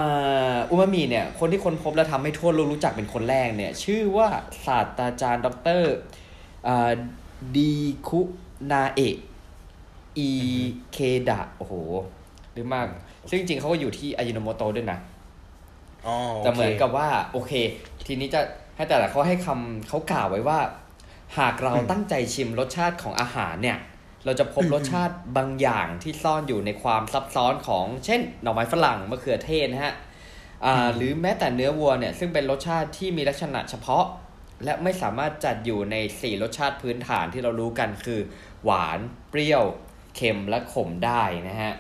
[0.54, 4.28] าอูมามิเนี่ย คนที่ค้นพบและทำให้ทั่วโลกรู้จักเป็นคนแรกเนี่ย ชื่อว่า
[4.66, 5.84] ศาสตราจารย์ดอกเตอร
[6.68, 6.92] อ่า
[7.58, 7.74] ดี
[8.08, 8.20] คุ
[8.72, 9.16] นาเอะ
[10.18, 10.30] อี
[10.92, 10.98] เค
[11.30, 11.74] ดะโอ้โห
[12.54, 12.88] หรือมาก
[13.30, 15.00] ซึ่งจริงๆเขาก็อยู่ที่อายุโนโมโตะด้วยนะ
[16.08, 17.52] อ๋อแต่เหมือนโคกับว่า โอเค
[18.06, 18.52] ทีนี้จะให้
[18.90, 20.60] แต่ละเขาให้คำเขากล่าวไว้ว่า
[21.40, 23.78] หากเราอืมตั้งใจชิมรสชาติของอาหารเนี่ย
[24.26, 29.94] เราจะพบอืมรสชาติบางอย่างที่ซ่อนอยู่ในความซับซ้อนของเช่น หน่อไม้ฝรั่งมะเขือเทศนะฮะ
[30.66, 34.06] อ่าหรือแม้แต่เนื้อวัวเนี่ยซึ่งเป็นรสชาติที่มีลักษณะเฉพาะ
[34.66, 38.20] และไม่สามารถจัดอยู่ในสี่รสชาติพื้นฐานที่เรารู้กันคือ
[38.64, 39.64] หวาน เปรี้ยว
[40.16, 41.74] เค็มและขมได้นะฮะ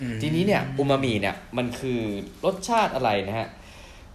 [0.00, 2.00] อืมทีนี้เนี่ยอูมามิเนี่ยมันคือ
[2.44, 3.48] รสชาติอะไรนะฮะ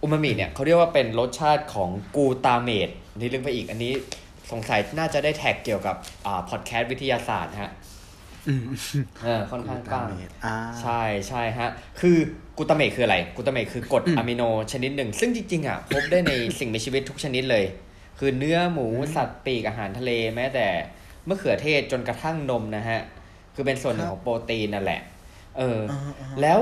[0.04, 3.92] อูมามิเนี่ยเขาเรียกว่าเป็นรสชาติของกูตาเมตนี่ลึกไปอีกอันนี้
[4.50, 5.96] สงสัยน่าจะได้แท็กเกี่ยวกับ
[6.26, 7.72] อ่าพอดแคสต์วิทยาศาสตร์นะฮะ
[8.48, 8.62] อืม
[9.24, 10.08] เออค่อนข้างกว้าง
[10.44, 11.68] อ่าใช่ใช่ฮะ
[12.00, 12.16] คือ
[12.58, 14.42] กูตาเมตคืออะไร กูตาเมตคือกรดอืมอะมิโน
[14.72, 17.64] ชนิดหนึ่ง ซึ่งจริงๆอะพบได้ในสิ่งมีชีวิตทุกชนิดเลย
[18.18, 20.66] คือเนื้อหมูสัตว์ปีกอาหารทะเลแม้แต่
[21.28, 23.00] มะเขือเทศจนกระทั่งนมนะฮะ
[23.54, 25.00] คือเป็นส่วนหนึ่งครับของโปรตีนนั่นแหละ
[25.58, 26.60] เออออ่าอ่าแล้ว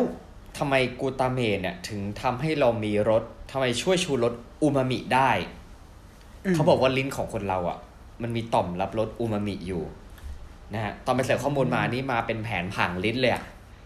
[0.58, 4.32] ทำไมกลูตาเมตเนี่ยถึงทำให้เรามีรสทำไมช่วยชูรส
[4.62, 5.30] อูมามิได้
[6.54, 7.78] เขาบอกว่าลิ้นของคนเราอะ
[8.22, 9.82] มันมีต่อมรับรสอูมามิอยู่
[10.72, 13.42] นะฮะตอนไปเสิร์ฟข้อมูลมานี่มาเป็นแผนผังลิ้นเลยอะ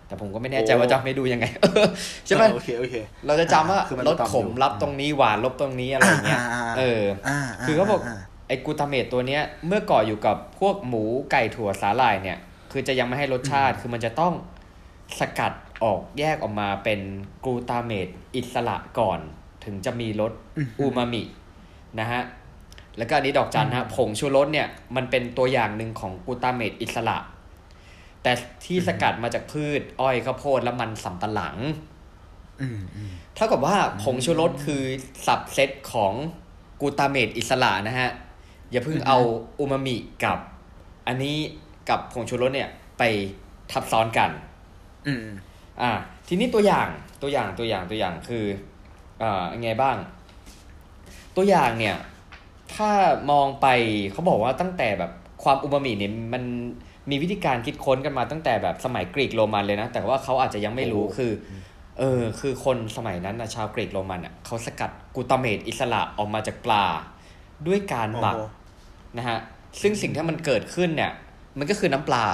[0.07, 1.47] แต่ผมก็ไม่แน่ใจว่าจะไม่ดูยังไง
[2.27, 2.95] ใช่ไหมเออโอเคโอเค
[3.27, 8.19] เราจะจำว่าอ่าคือมันรมีสต่อมขมอยู่รับตรงนี้หวานลบตรงนี้อะไรเงี้ยอ่าอ่าอ่าเอออ่าคือเขาบอกา
[8.49, 12.39] ไอ้กลูตาเมตตัวเนี้ยเมื่อก่ออยู่กับพวกหมูไก่ถั่วสาหร่ายเนี่ย
[12.73, 14.33] คือจะยังไม่ให้รสชาติคือมันจะต้อง
[15.21, 15.53] สกัด
[15.85, 17.01] ออกแยกออกมาเป็น
[17.45, 19.21] กลูตาเมตอิสระก่อน
[19.65, 21.23] ถึงจะมีรสอืมอูมามิ
[22.01, 22.23] นะฮะ
[22.99, 27.19] แล้วก็อันนี้ดอกจันฮะผงชูรสเนี่ยมันเป็นตัวอย่างหนึ่งของกลูตาเมตอิสระ
[28.23, 28.33] แต่
[28.65, 31.57] ที่สกัดมาจากพืช อ้อยข้าวโพดและมันสำปะหลัง
[32.61, 34.83] อืมอืมเท่ากับว่าผงชูรสคือ
[35.27, 36.13] สับเซตของ
[36.81, 38.11] กลูตาเมตอิสระนะฮะ
[38.71, 39.19] อย่าเพิ่งอือฮึเอา
[39.59, 40.39] อูมามิกับ
[41.07, 41.37] อันนี้
[41.89, 43.03] กับผงชูรสเนี่ย ไป
[43.73, 44.31] ทับซ้อนกัน
[45.07, 45.27] อืม
[45.83, 45.91] อ่า
[46.29, 46.89] ทีนี้ตัวอย่าง
[47.23, 48.45] ตัวอย่างตัวอย่างตัวอย่างคือ
[49.23, 49.97] อ่ายังไงบ้าง
[51.37, 51.97] ตัวอย่างเนี่ย
[52.75, 52.91] ถ้า
[53.31, 53.67] มองไป
[54.13, 56.43] เขาบอกว่าตั้งแต่แบบความอูมามิเนี่ยมัน
[57.11, 61.33] มีวิธีการคิดค้นกันมาตั้งแต่แบบสมัยกรีกโรมันเลยนะ แต่ว่าเขาอาจจะยังไม่รู้คือ
[61.99, 66.85] เออคือคนสมัยนั้นนะชาวกรีกโรมันอะเขาสกัดกลูตาเมตอิสระออกมาจากปลา
[67.67, 68.47] ด้วยการหมักโอ้
[69.15, 69.39] โนะฮะ
[69.81, 71.13] ซึ่งสิ่งที่มันเกิดขึ้นเนี่ย
[71.59, 72.27] มันก็คือน้ำปลา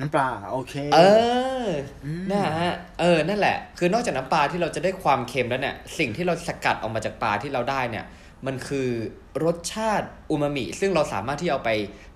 [0.00, 0.98] น้ำปลาโอเค เอ
[1.66, 1.68] อ
[2.18, 8.04] มนะฮะเออนั่นแหละ คือนอกจากน้ำปลาที่เราจะได้ความเค็มแล้วเนี่ย สิ่งที่เราสกัดออกมาจากปลาที่เราได้เนี่ย
[8.46, 8.88] มันคือ
[9.44, 11.70] รสชาติอูมามิ ซึ่งเราสามารถที่เอาไป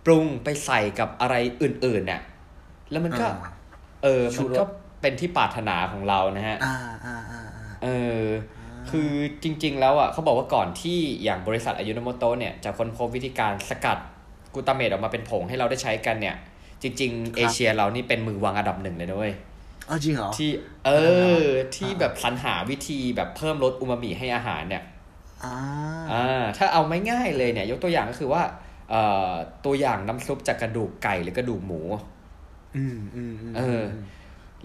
[0.07, 2.21] ปรุงไปใส่กับอะไรอื่นๆเนี่ย
[2.91, 3.53] แล้วมันก็อ่า
[4.03, 4.65] เออชูมันรสก็
[5.03, 7.89] เป็นที่ปรารถนาของเรานะฮะอ่าอ่าอ่าอ่าเอ
[8.21, 8.23] อ
[8.91, 9.11] คือ
[9.43, 13.99] จริง ๆ แล้วอะเขาบอกว่าก่อนที่อย่างบริษัทอายุโนโมโตะเนี่ยจะค้นพบวิธีการสกัด
[14.55, 16.37] กลูตาเมตออกมาเป็นผงให้เราได้ใช้กันเนี่ย
[16.83, 19.35] จริง ๆ เอเชียเรานี่เป็นมือวางอันดับหนึ่งเลยนะเว้ย
[19.87, 20.51] เอาจริงเหรอที่
[20.87, 20.91] เอ
[21.41, 21.45] อ
[21.77, 24.83] ที่แบบสรรหาวิธีแบบเพิ่มรสอูมามิให้อาหารเนี่ย
[25.45, 25.57] อ่า
[26.13, 28.43] อ่าถ้าเอาไม่ง่ายเลยเนี่ย ยกตัวอย่างก็คือว่า
[28.91, 29.33] เอ่อ
[29.65, 31.81] ตัวอย่างน้ำซุปจากกระดูกไก่หรือกระดูกหมู
[32.77, 33.83] อืมอืมมเออ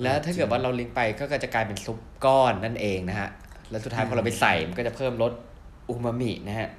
[0.01, 3.29] แล้วถ้าเกิดว่าเราเลี้ยงไปก็จะกลายเป็นซุปก้อนนั่นเองนะฮะ
[3.70, 5.31] แล้วสุดท้ายพอเราไปใส่มันก็จะเพิ่มรส
[5.89, 6.70] อูมามินะฮะ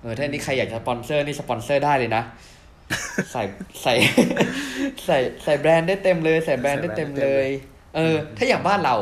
[0.00, 2.22] เออถ้านี่ใครอยากจะสปอนเซอร์นี่สปอนเซอร์ได้เลยนะ
[3.32, 3.42] ใส่
[3.82, 3.94] ใส่
[5.06, 7.46] ใส่ใส่แบรนด์ได้เต็มเลย ใส่แบรนด์ได้เต็มเลย
[7.96, 8.96] เออ ถ้าอย่างบ้านเรา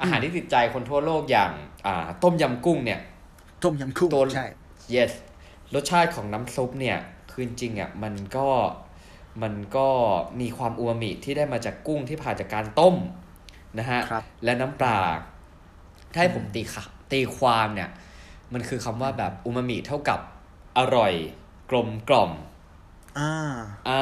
[0.00, 1.52] อาหารที่ติดใจคนทั่วโลกอย่าง
[1.86, 3.00] อ่า ต้มยำกุ้งเนี่ย
[3.62, 4.46] ต้มยำกุ้งตัวใช่
[4.94, 5.12] yes
[5.74, 6.98] รสชาติของน้ำซุปเนี่ย
[7.30, 8.48] คือจริงๆอะมันก็
[9.42, 9.88] มันก็
[10.40, 12.96] มีความอูมามิที่ได้มาจากกุ้งที่ผ่านจากการต้ม
[13.78, 14.98] นะฮะครับและน้ำปลา
[16.12, 17.90] ถ้าให้ผมตีค่ะตีความเนี่ย
[18.52, 20.20] มันคือคำว่าแบบอูมามิเท่ากับ
[20.78, 21.12] อร่อย
[21.70, 22.30] กลมกล่อม
[23.18, 23.30] อ่า
[23.88, 23.92] อ่า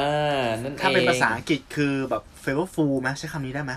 [0.64, 3.72] นั่นเองถ้าเป็นภาษาอังกฤษคือแบบ flavorful ไหมใช้คำนี้ได้ไหม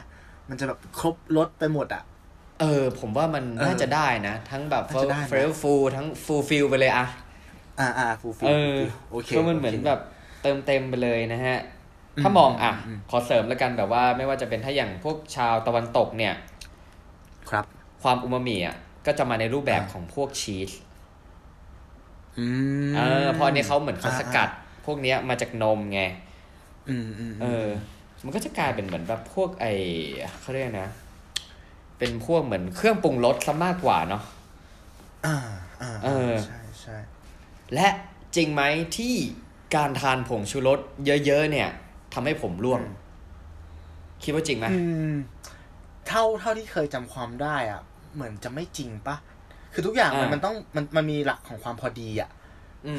[0.50, 2.04] มันจะแบบครบรสไปหมดอะ
[2.62, 7.06] เออ ผมว่ามันเออน่าจะได้นะ ทั้งแบบน่าจะได้นะ flavorful ทั้ง fulfill ไปเลยอะ
[7.80, 8.80] อ่าอ่า fulfill เออ
[9.12, 10.00] โอเคก็มันเหมือนโคแบบ
[10.42, 11.58] เติมเต็มไปเลยนะฮะ
[12.18, 16.34] อืมถ้ามองอะอืมขอเสริมแล้วกันแบบว่าไม่ว่าจะเป็นถ้าอย่างพวกชาวตะวันตกเนี่ย
[17.50, 17.66] ครับ
[18.04, 20.72] ความอูมามิอะก็จะมาในรูปแบบอ่าของพวกชีส
[22.38, 22.48] อื
[22.90, 24.50] มเออเพราะอันนี้เขาเหมือนเขาสกัด
[24.86, 26.02] พวกเนี้ยมาจากนมไง
[26.90, 27.68] อืมอืมเออ
[28.24, 29.66] มันก็จะกลายเป็นเหมือนแบบพวกไอ
[30.42, 30.90] เขาเรียกนะ
[31.98, 34.24] เป็นพวกเหมือนเครื่องปรุงรสซะมากกว่าเนาะ
[35.26, 35.36] อ่า
[35.82, 36.98] อ่าเออใช่ใช่
[37.74, 37.88] และ
[38.36, 38.62] จริงไหม
[38.98, 39.16] ที่
[39.76, 40.80] การทานผงชูรส
[41.26, 41.70] เยอะๆเนี่ย
[42.14, 42.82] ทำให้ผมร่วง
[44.24, 45.16] คิดว่าจริงไหมอืม
[46.08, 47.82] เท่าเท่าที่เคยจำความได้อะ
[48.16, 49.16] เหมือนจะไม่จริงปะ
[49.74, 52.35] คือทุกอย่างมันอ่ามัมันต้องมันมันมีหลักของความพอดีอะม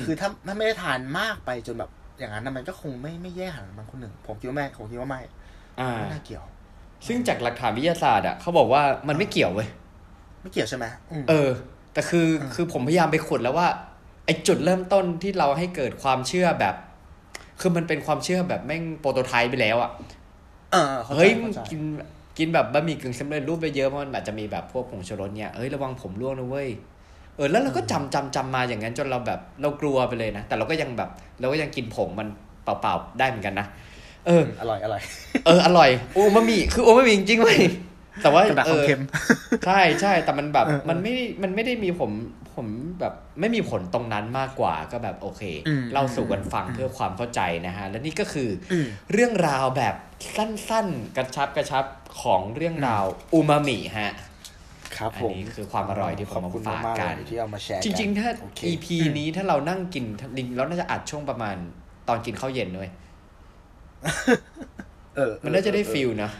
[0.04, 5.20] คือถ้าถ้าไม่ได้ทานมากไปจนแบบอย่างนั้นนะมันก็คงไม่ไม่แย่ขนาดนั้นบางคนหนึ่ง ผมคิดว่าไม่ผมคิดว่าไม่
[5.80, 6.44] อ่าไม่น่าเกี่ยว
[7.06, 9.68] ซึ่งจากหลักฐานวิทยาศาสตร์อะเขาบอกว่ามันไม่เกี่ยวเว้ย
[10.42, 11.50] ไม่เกี่ยวใช่ไหมอืมเออ
[11.92, 13.68] แต่คืออมคือผมพยายามไปขุดแล้วว่า
[14.26, 16.74] ไอ้จุดเริ่มต้นที่เราให้เกิดความเชื่อแบบ
[17.60, 19.90] คือมันเป็นความเชื่อแบบแม่งโปรโตไทป์ไปแล้วอะ
[20.72, 21.80] เออข้าใจเฮ้ยมึข้างใจกิน
[22.38, 26.68] กินแบบบะหมี่กึ่งสำเร็จรูปไปเยอะเพราะมันอาจจะมีแบบพวกผงชูรสเนี่ยเอ้ยระวังผมร่วงนะเว้ย
[27.36, 32.28] เออแล้วเราก็จำจำจำมาอย่างนั้นจนเราแบบเรากลัวไปเลยนะ แต่เราก็ยังแบบเราก็ยังกินผงมัน
[32.64, 33.66] เปล่าๆได้เหมือนกันนะ
[34.26, 35.00] เอออร่อยอร่อย
[35.46, 37.60] เอออร่อยโอมามิคือโอมามิจริงๆเว้ย
[38.22, 39.02] แต่ว่าแต่แบบเอความอเค็ม
[39.66, 42.10] ใช่ใช่แต่มันแบบเออเออมันไม่ได้มันไม่ได้มีผม
[42.54, 42.66] ผม
[43.00, 49.94] แบบไม่มีผลตรงนั้นมากกว่าก็แบบโอเคอืมเล่าสู่กันฟังอืมเพื่อความเข้าใจนะฮะ และนี่ก็คือออืมเรื่องราวแบบ
[50.36, 51.84] สั้นๆ กระชับกระชับ
[52.22, 54.12] ของเรื่องราวอูมามิฮะ
[54.96, 58.86] ครับอันผมนี้คือความอร่อยที่ผมขอบคุณมาฝากมากๆกันเลยที่เอามาแชร์จริง ๆ ถ้าโอเค EP
[59.18, 60.04] นี้ถ้าเรานั่งกิน
[60.38, 61.56] ลิงเราน่าจะอัดช่วงประมาณ
[62.08, 62.90] ตอนกินข้าวเย็นด้วย
[65.16, 66.30] เออ มันน่าจะได้ feel นะ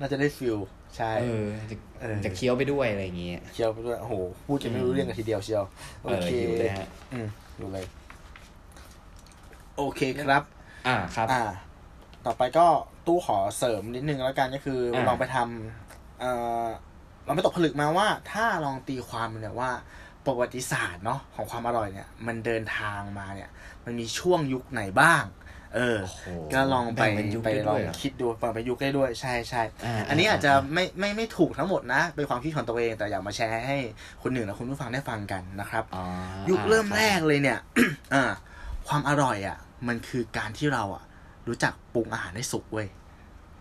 [0.00, 0.56] น่าจะได้ feel
[0.96, 4.14] ใช่เออจะเออจะเคี้ยวไปด้วยอะไรอย่างเงี้ยเคี้ยวไปด้วยโอ้โห
[4.46, 5.64] พูดกันไม่รู้เรื่องกันทีเดียวเชียว
[6.02, 7.26] เอโออเคหิวเลยฮะอืม
[7.58, 7.84] อยู่เลย
[9.76, 10.42] โอเคครับ
[10.86, 11.42] อ่าครับ อ่า
[12.26, 12.66] ต่อไปก็
[13.06, 16.32] ตู้ขอเสริมนิดนึงแล้วกันก็คืออาลองไปทำเอ่
[16.64, 16.66] อ
[17.28, 19.70] ลองไปตกผลึกมาว่า ถ้าลองตีความมันเนี่ยว่า
[20.26, 23.50] ประวัติศาสตร์เนาะของความอร่อยเนี่ย มันเดินทางมาเนี่ย
[23.84, 25.24] มันมีช่วงยุคไหนบ้าง
[25.76, 33.76] เออโอ้โหก็ลองไปแบ่งเป็นยุคไปได้ลด้อวงยเหรอคิดดูแบ่งไปยุคได้ด้วยใช่ใช่อ่าอันนี้อ่าอาจจะไม่ไม่ไม่ถูกทั้งหมดนะเป็นความคิดของตัวเองแต่อยากมาแชร์ให้
[34.22, 36.04] คนหนึ่งและคุณผู้ฟังได้ฟังกันนะครับอ๋อ
[36.50, 37.58] ยุคเริ่มอ่าแรกเลยเนี่ย
[38.14, 38.24] อ่า
[38.88, 41.04] ความอร่อยอะ มันคือการที่เราอะ
[41.48, 42.88] รู้จักปรุงอาหารให้สุกเว้ย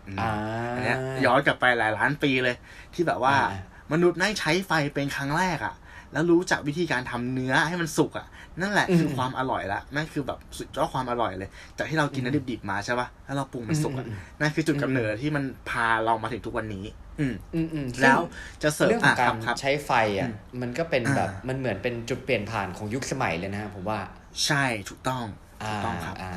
[0.08, 0.32] อืมอ่า
[0.76, 2.56] อันเนี้ยย้อนกลับไปหลายล้านปีเลย
[2.94, 3.60] ที่แบบว่าอ่า
[3.92, 5.76] มนุษย์นั่งใช้ไฟเป็นครั้งแรกอะ
[6.14, 8.28] แล้วรู้จักวิธีการทำเนื้อให้มันสุกอะ
[8.62, 14.06] นั่นแหละคือความอร่อยละนั่นคือแบบสุดยอดความอร่อยเลย จากที่เรากินเนื้อดิบๆมาใช่ปะแล้วเราปรุงมันสุกอะ
[14.40, 16.86] นั่นคือจุดกำเนิดที่มันพาเรามาถึงทุกวันนี้
[17.20, 18.20] อืมอืมอืมแล้ว
[18.64, 24.00] จะเสริมเรื่องของการครับใช้ไฟอะอืมมันก็เป็นแบบอ่ามัมันเหมือนเป็นจุดเปลี่ยนผ่านของยุคสมัยเลยนะฮะผมว่า
[24.46, 25.26] ใช่ถูกต้อง
[25.62, 26.34] ถูอ่ากต้องครับอ่า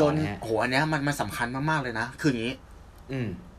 [0.00, 2.71] จนนะฮะโหอันเนี้ยมันมันสำคัญมากๆเลยนะ คืออย่างนี้อืม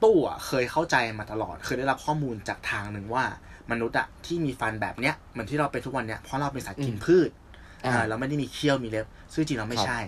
[0.03, 3.25] ตู้อะเคยเข้าใจมาตลอด เคยได้รับข้อมูลจากทางหนึ่งว่า
[3.71, 7.29] มนุษย์อะที่มีฟันแบบเนี้ยเหมือนที่เราเป็นทุกวันเนี้ยเพราะเราเป็นสัตว์กินอืมพืช
[7.85, 9.99] อ่าอ่าเราไม่ได้มีเขี้ยวมีเล็บซึ่งจริงเราไม่ครับใช่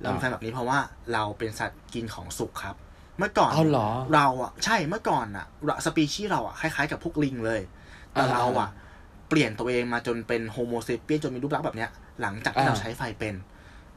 [0.00, 0.78] เรามีอ่าฟันแบบนี้เพราะว่า
[1.12, 2.76] เราเป็นสัตว์กินของสุกครับ
[3.18, 7.60] เมื่อก่อนเอาเหรอเราอะใช่เมื่อก่อนอะเราสปีชีส์เราอะคล้ายๆกับพวกลิงเลย
[8.12, 8.68] แต่อ่าเราอะ
[9.28, 13.34] เปลี่ยนตัวเองมาจนเป็น Homo sapiens จนมีรูปลักษณ์แบบเนี้ยหลังจากที่อ่าเราใช้ไฟเป็น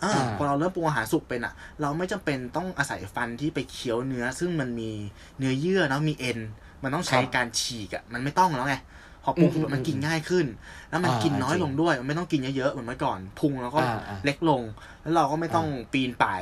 [0.04, 4.92] อาอ่าพอเราเริ่มปรุงอาหารสุกเป็นอะ เราไม่จำเป็นต้องอาศัยฟันที่ไปเคี้ยวเนื้อ ซึ่งมันมี
[5.38, 6.40] เนื้อเยื่อเนาะมีเอ็น
[6.84, 8.76] มันต้องใช้ครับการฉีกอะ มันไม่ต้องแล้วไง
[9.24, 10.46] พอปรุงอืมสุกมันกินง่ายขึ้น
[10.90, 14.62] แล้วมันอ่ากินน้อยจริงลงด้วย มันไม่ต้องกินเยอะๆเหมือนเมื่อก่อนพุงเราก็อ่าอ่าเล็กลง
[15.02, 16.42] แล้วเราก็ไม่ต้องปีนป่าย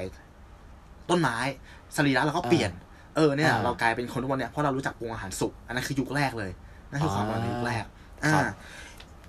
[1.10, 1.38] ต้นไม้
[1.96, 2.72] สรีระเราก็เปลี่ยน
[3.16, 6.52] เออเนี่ยอ่าเรากลายเป็นคนทุกวันเนี่ยเพราะเรารู้จักปรุงอาหารสุกอันนั้นคือยุคแรกเลย
[6.90, 7.86] นั่นคือความอร่อยในยุคแรก
[8.24, 8.44] อ่าครับ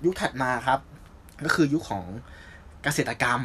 [0.05, 0.79] ยุคถัดมาครับ
[1.45, 2.03] ก็คือยุคของ
[2.83, 3.41] เกษตรกรรม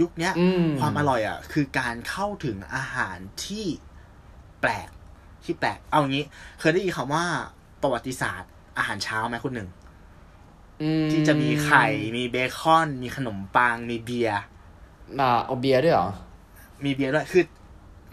[0.00, 3.66] ยุคเนี้ยอืมความอร่อยอะ คือการเข้าถึงอาหารที่
[4.60, 4.88] แปลก
[5.44, 6.24] ที่แปลก เอาอย่างนี้
[6.60, 7.24] เคยได้ยินคำว่า
[7.82, 9.68] ประวัติศาสตร์ อาหารเช้าไหมคุณหนึ่ง
[10.82, 14.40] อืที่จะมีไข่ มีเบคอน มีขนมปัง มีเบียร์
[15.18, 16.08] มาเอาเบียร์ด้วยเหรอ
[16.84, 17.44] มีเบียร์ด้วย คือ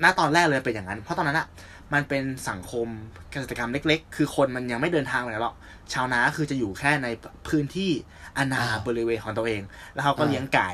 [0.02, 1.48] หน้าตอนแรกเลยเป็นอย่างนั้น เพราะตอนนั้นอะ
[1.94, 2.88] มันเป็นสังคม
[3.32, 5.56] เกษตรกรรมเล็ก ๆ คือคนมันยังไม่เดินทางไปไหนหรอก
[5.94, 7.08] ชาวนาคือจะอยู่แค่ใน
[7.48, 7.92] พื้นที่
[8.38, 9.62] อาณาอ่าบริเวณของตัวเอง
[9.94, 10.72] แล้วเขาก็อ่าเลี้ยงไก่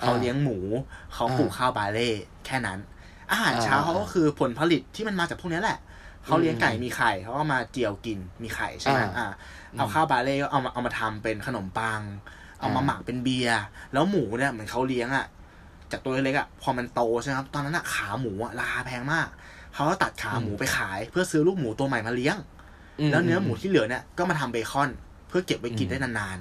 [0.00, 0.58] เขาอ่าเลี้ยงหมู
[1.14, 2.08] เขาปลูกอ่าข้าวบาเล่
[2.46, 2.78] แค่นั้น
[3.30, 5.78] อาหารเช้าอ่าเขาก็คือผลผลิตที่มันมาจากพวกนี้แหละ
[6.24, 9.32] เขาเลี้ยงไก่มีไข่เขาก็มาเจียวกินมีไข่ใช่ไหมอ่าอ่า
[9.76, 12.00] เอาข้าวบาเล่ก็เอามาเอามาทำเป็นขนมปัง
[12.60, 13.60] เอามาหมักเป็นเบียร์
[13.92, 15.26] แล้วหมูเนี่ยเหมือนเขาเลี้ยงอะ
[15.90, 19.28] จากตัวเล็กๆอะพอมันโตใช่ไหมครับตอนนั้นอะขาหมูอะราคาแพงมาก
[19.74, 22.36] เขาก็ตัดขาหมูไปขาย เพื่อซื้อลูกหมูตัวใหม่มาเลี้ยง
[23.10, 24.90] แล้วเนื้อหมูที่เหลือเนี่ยก็มาทำเบคอน
[25.28, 26.38] เพื่อเก็บไว้กินได้นาน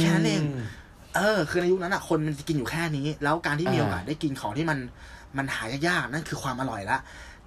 [0.00, 4.78] แค่นั้นเองๆ เออ คือในยุคนั้นอะคนมันจะกินอยู่แค่นี้ แล้วการที่มีอ่าโอกาสได้กินของที่มัน
[5.38, 6.98] มันหายากๆนั่นคือความอร่อยละ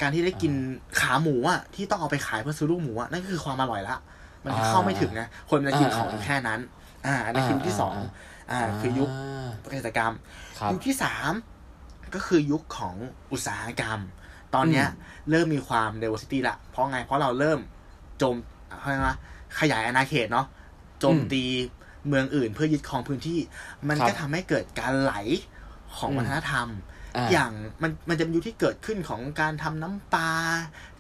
[0.02, 0.54] การที่ได้กิน
[1.00, 3.96] ขาหมูอะที่ต้องเอาไปขายเพื่อซื้อลูกหมูอะนั่นคือความอร่อยละ
[4.44, 6.60] มันอ่าเข้าไม่ถึงไงคนมันจะกินอ่าของอยู่แค่นั้น
[7.06, 7.96] อ่าอันนี้คือยุคที่สอง
[8.52, 9.10] อ่า คือยุค
[9.70, 10.14] เกษตรกรรม
[10.60, 11.34] ครับยุคที่สาม
[12.16, 12.96] ก็คือยุคของ
[13.32, 14.00] อุตสาหกรรม
[14.56, 14.96] ตอนเนี้ยอื
[15.28, 17.60] มเริ่มมีความ diversity ละเพราะไงเพราะเราเริ่ม
[18.18, 18.36] โจม
[18.80, 19.18] เขาเรียกว่า
[19.60, 20.46] ขยายอาณาเขตเนาะ
[21.00, 21.44] โจมตี
[22.08, 23.40] เมืองอื่นเพื่อยึดครองพื้นที่
[23.90, 25.14] มันครับก็ทำให้เกิดการไหล
[25.98, 26.68] ของอืมวัฒนธรรม
[27.18, 30.30] อ่าอย่างมันมันจะมียุคที่เกิดขึ้นของการทำน้ำปลา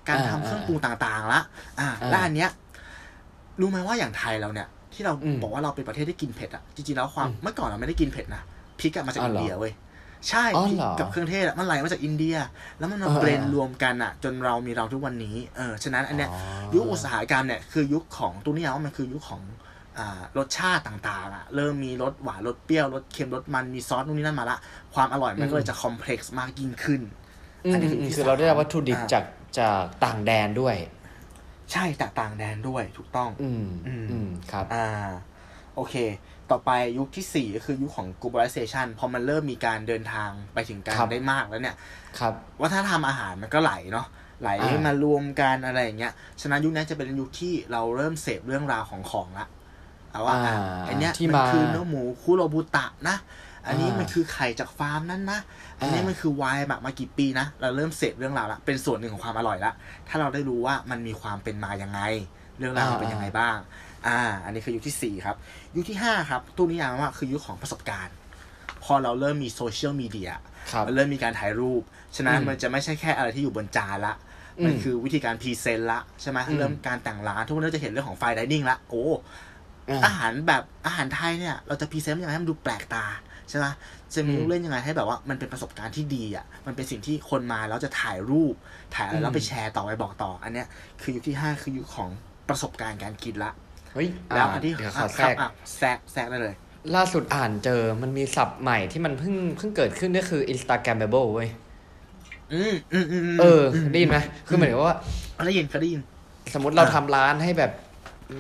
[0.07, 1.41] การอ่าทำเครื่องปรุงต่างๆละ
[1.79, 2.49] อ่าอ่าและอันเนี้ย
[3.59, 8.41] รู้ไหมว่าอย่างไทยเราเนี่ย ที่เราอืมบอกว่าเราเป็นประเทศที่กินเผ็ดอะจริงๆแล้วความอืมเมื่อก่อนเราไม่ได้กินเผ็ดนะ
[8.79, 9.73] พริกอะมาจากอ๋ออินเหรอเดียเว้ย
[10.29, 12.35] ใช่อ๋อพริกเหรอกับเครื่องเทศอะมันไหลมาจากอินเดีย
[12.79, 16.39] แล้วมันมาเออ blend เออรวมกันอะจนเรามีเราทุกวันนี้เออฉะนั้นอันเนี้ยอ๋อ
[16.75, 19.70] ยุคอุตสาหกรรมเนี่ยคือยุคของตัวนี้ว่ามันคือยุคของอ่า
[20.37, 24.57] รสชาติต่างๆอะเริ่มมีรสหวานรสเปรี้ยวรสเค็มรสมันมีซอสนู่นนี่นั่นมาละ
[24.93, 27.01] ความอร่อยมันก็เลยจะคอมเพล็กซ์มากยิ่งขึ้น
[27.65, 29.25] อืมอันนี้คืออืมที่คือเราได้รับสามวัตถุดิบอ่าจาก
[29.59, 30.75] จากต่างแดนด้วย
[31.71, 34.87] ใช่จากต่างแดนด้วยถูกต้องอืมอืมอืมครับ อ่า
[35.75, 35.95] โอเค
[36.51, 41.75] ต่อไปยุคที่สี่ก็คือยุคของ globalization พอมันเริ่มมีการเดินทางไปถึงการครับได้มากแล้วเนี่ย
[42.19, 44.07] ครับวัฒนธรรมอาหารมันก็ไหลเนาะ
[44.41, 49.47] ไหลอ่ามมารวมกันอะไรอย่างเงี้ย ฉะนั้นยุคนี้จะเป็นยุคที่เราเริ่มเสพเรื่องราวของของละ
[50.11, 53.17] เอาว่าอะอ่าอันเนี้ยที่มันมาคือเนื้อหมูคุโรบุตะนะ
[53.67, 55.39] อันนี้อ่ามัมันคือไข่จากฟาร์มนั้นนะ
[55.79, 59.71] อันนี้อ่ามัมันคือไวน์หมักมากี่ปีนะ เราเริ่มเสพเรื่องราวละ เป็นส่วนหนึ่งของความอร่อยละ
[60.09, 62.01] ถ้าเราได้รู้ว่ามันมีความเป็นมายังไง
[62.57, 63.57] เรื่องราวมันเป็นยังไงบ้าง
[64.07, 65.35] อ่า อันนี้คือยุคที่สี่ครับ
[65.75, 68.15] ยุคที่ห้าครับตัวนิยามว่าคือยุคของประสบการณ์
[68.83, 70.31] พอเราเริ่มมีโซเชียลมีเดีย
[70.71, 71.81] ครับมันเริ่มมีการถ่ายรูป
[72.15, 74.13] ฉะนั้นอืมมันจะไม่ใช่แค่อะไรที่อยู่บนจานละ
[74.59, 79.05] อืมมันคือวิธีการ present ละใช่ไหมอืมเริ่มการแต่งร้านทุกคนก็จะเห็นเรื่องของ fine dining ละ โอ้
[79.89, 83.05] อ่าอาหารแบบอาหารไทยเนี่ย เราจะ present ยังไงให้มันดูแปลกตา
[83.49, 83.65] ใช่ไหม
[84.13, 88.55] จะมีอืมลูกเล่นยังไงให้แบบว่ามันเป็นประสบการณ์ที่ดีอะ มันเป็นสิ่งที่คนมาแล้วจะถ่ายรูป
[88.95, 90.67] ถ่ายอะไรแล้วไปแชร์ต่อไปบอกต่อ อันเนี้ย
[91.01, 92.09] คือยุคที่ห้าคือยุคของ
[92.49, 93.51] ประสบการณ์การกินละ
[93.93, 96.55] เฮ้ยแล้วอ่าอันที่เดี๋ยวขอะอคแทรรับกอะแทรกแทรกได้เลย
[96.95, 101.49] ล่าสุดอ่านเจอมันมีศัพท์ใหม่ที่มันเพิ่งเพิ่งเกิดขึ้นก็คือ Instagrammable เว้ย
[102.51, 104.17] อืมอืมอืมมเออได้ยินไหม
[104.47, 104.95] คือหมายถึงว่า
[105.33, 106.01] เขาได้ยินเขาได้ยิน
[106.53, 107.71] สมมติเราอ่าทำร้านให้แบบ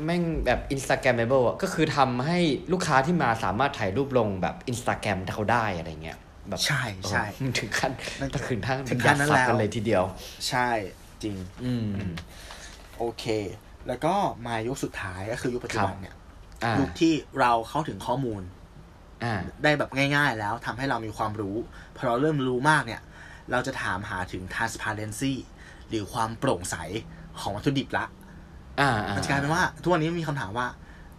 [0.05, 2.39] แม่งแบบ Instagrammable อะก็คือทำให้
[2.71, 6.17] ลูกค้าที่มาสามารถถ่ายรูปลงแบบ Instagram เขาได้อะไรเงี้ย
[6.49, 10.03] แบบใช่ใช่เออถึงขั้นนั่นถึงขั้นถึงขั้นนั้นบัญแล้วญัติศัพท์กันเลยทีเดียว
[10.49, 10.69] ใช่
[11.23, 11.89] จริง อืม
[12.97, 13.25] โอเค
[13.87, 14.13] แล้วก็
[14.47, 16.15] มายุคสุดท้ายก็คือยุคปัจจุบันเนี่ย
[16.63, 18.41] อ่ายุคที่เราเข้าถึงข้อมูล
[19.23, 21.55] อ่าได้แบบง่ายๆแล้วทำให้เรามีความรู้
[21.95, 23.01] พอเราเริ่มรู้มากเนี่ย
[23.51, 25.33] เราจะถามหาถึง transparency
[25.89, 26.75] หรือความโปร่งใส
[27.39, 28.20] ของวัตถุดิบละอ่าอ่า
[29.15, 30.67] มันจะกลายเป็นว่าทุกวันนี้มีคำถามว่า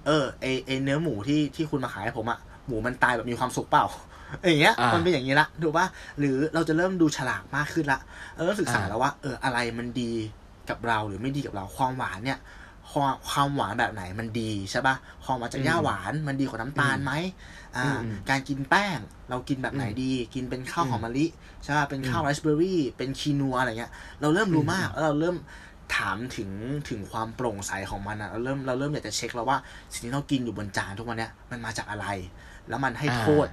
[0.06, 3.84] เออไอไอเนื้อหมูที่ที่คุณมาขายให้ผมอะหมูมันตายแบบมีความสุขเปล่า
[4.48, 5.86] อย่างเงี้ยอ่ามัมันเป็นอย่างนี้ละถูกป่ะ
[6.18, 8.00] หรือเราจะเริ่มดูฉลากมากขึ้นละ
[8.34, 10.12] เราเริ่มศึกษาอ่าแล้วว่า เอออะไรมันดี
[10.70, 12.38] กับเราหรือไม่ดีกับเราความหวานเนี่ย
[12.90, 14.94] ความความหวานแบบไหนมันดีใช่ป่ะ
[15.24, 17.12] ความหวานจากหญ้าหวานมันดีกว่าน้ำตาลไหม
[17.76, 18.98] อ่าอืมการกินแป้ง
[19.30, 21.26] เรากินแบบไหนดี กินเป็นข้าวหอมมะลิ
[21.64, 25.36] ใช่ป่ะเป็นข้าวไรซ์เบอร์รี่เป็นคีนัวอะไรเงี้ย เราเริ่มรู้มากแล้วเราเริ่ม
[25.96, 26.50] ถามถึง
[26.88, 29.58] ถึงความโปร่งใสของมันอะเราเริ่มเราเริ่มอยากจะเช็คแล้วว่า
[29.92, 32.06] สิ่งที่เรากินอยู่บนจานทุกวันเนี้ยมันมาจากอะไร
[32.68, 33.48] แล้วมันให้อ่าโทษ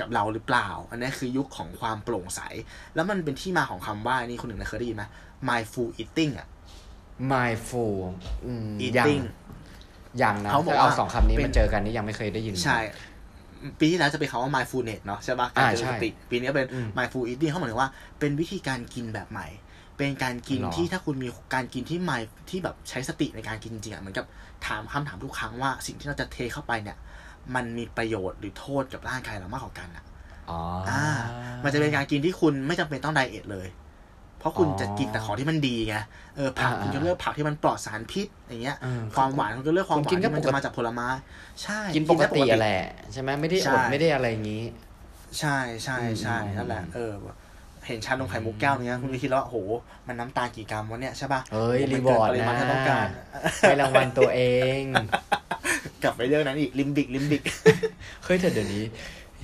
[0.00, 2.40] กับเราหรือเปล่า อันนี้คือยุคของความโปร่งใส
[2.94, 5.04] แล้วมันเป็นที่มาของคำว่านี่คนหนึ่งนะเคยได้ยินไหม
[5.48, 6.46] mindful eating อะ
[7.32, 7.94] mindful
[8.44, 9.24] อืมยัง eating
[10.22, 12.80] ยังนะเขาบอกถ้าเอาว่าสองคำนี้เป็นมาเจอกันนี่ยังไม่เคยได้ยินใช่
[13.78, 19.48] ปีที่แล้วจะเป็นคำว่า mindfulness เนาะใช่ปะการอ่าเจริญใช่สติ ปีนี้เป็นอืม mindful eating เขาหมายถึงว่าเป็นวิธีการกินแบบใหม่
[20.00, 24.26] เป็นการกินหรอที่ถ้าคุณมีการกินที่ mind ที่แบบใช้สติในการกินจริงๆอะเหมือนกับ
[24.66, 26.96] ถามคำถามทุกครั้งว่าสิ่งที่เราจะเทเข้าไปเนี่ย
[27.54, 30.04] มันมีประโยชน์หรือโทษกับร่างกายเรามากกว่ากันอะ
[30.50, 31.04] อ๋อออ่า
[31.64, 33.68] มันจะเป็นการกินที่คุณไม่จำเป็นต้องไดเอทเลย
[34.38, 35.96] เพราะคุณอ๋อจะกินแต่ของที่มันดีไง
[36.36, 41.08] เออผักอ่าคุณจะเลือกผักที่มันปลอดสารพิษอย่างเงี้ยเออความหวานคุณก็เลือกความหคุณวากินนก็ที่มันปกติจะมาจากผลไม้
[41.62, 42.82] ใช่กินปกติได้อะแหละ
[43.12, 44.64] ใช่ไหมไม่ได้ใช่อดไม่ได้อะไรอย่างนี้
[45.38, 47.12] ใช่ใช่ใช่อืมนั่นแหละเออ
[47.90, 49.56] เห็นชานมไข่มุกแก้วนึงนะคุณก็คิดแล้วว่าโห
[50.06, 53.08] มันน้ำตาลกี่กรัมวะเนี่ยใช่ป่ะเฮ้ยโโหรีมันบเกิอร์ดปริมาณนะที่ต้องการ
[53.60, 54.40] ให้รางวัลตัวเอ
[54.80, 54.82] ง
[56.02, 57.42] กลับไปเรื่องนั้นอีกลิมบิกลิมบิก
[58.24, 58.84] เฮ้ยแต่เดี๋ยวนี้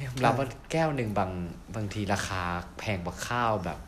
[0.03, 1.31] ยอมรับว่าแก้วหนึ่งบาง
[1.75, 2.43] บางทีราคา
[2.79, 3.79] แพงกว่าข้าวแบบ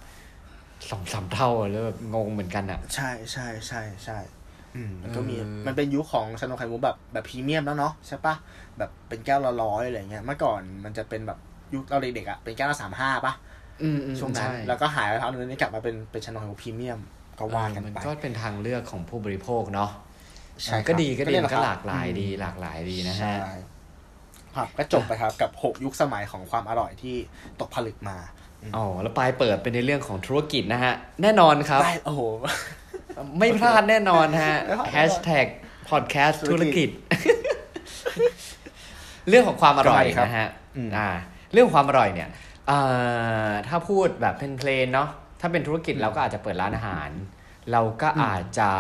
[0.91, 4.19] สองสามเท่าอะแล้วแบบงงเหมือนกันอะ ใช่ใช่ใช่ใช่
[4.77, 8.35] อืมมันก็มีเออมันเป็นยุคของชานมไข่มุกแบบแบบพรีเมียมแล้วเนาะใช่ปะ
[8.79, 11.39] แบบเป็นแก้วละร้อยอะไรเงี้ยเมื่อก่อนมันจะเป็นแบบ
[11.75, 13.48] ยุคเราเด็กๆอะเป็นแก้วละสามห้าปะอืมอืม
[14.19, 17.01] ช่วงนั้นใช่แล้วก็หายไปพักหนึงนี่กลับมาเป็นเป็นชานมไข่มุกพรีเมียม
[17.39, 19.91] ก็ว่ากันมันไปก็เป็นทางเลือกของผู้บริโภคเนาะ
[20.65, 23.63] ใช่ก็ดีก็ดีเรียมันก็ครับหลากหลายดีหลากหลายดีนะใช่ฮะ
[24.57, 27.17] ครับก็จบไปครับกับหกยุคสมัยของความอร่อยที่
[27.61, 28.17] ตกผลึกมา
[28.77, 32.21] อ๋อแล้วปลายเปิดเป็นในเรื่องของธุรกิจนะฮะ แน่นอนครับได้โอ้โห
[33.39, 35.47] ไม่พลาดแน่นอนฮะไม่พลาดแน่นอนแฮชแท็ก
[35.89, 36.93] พอดแคสต์ธุธุรรกิกิจจ
[39.29, 41.09] เรื่องของความอร่อยทำไมครับนะฮะอืมอ่า
[41.53, 42.29] เรื่องของความอร่อยเนี่ย
[42.71, 45.09] อ่าถ้าพูดแบบเพลนๆเนาะ
[45.41, 47.11] ถ้าเป็นธุรกิจเราก็อาจจะเปิดร้านอาหาร
[47.73, 48.71] เราก็อาจจะ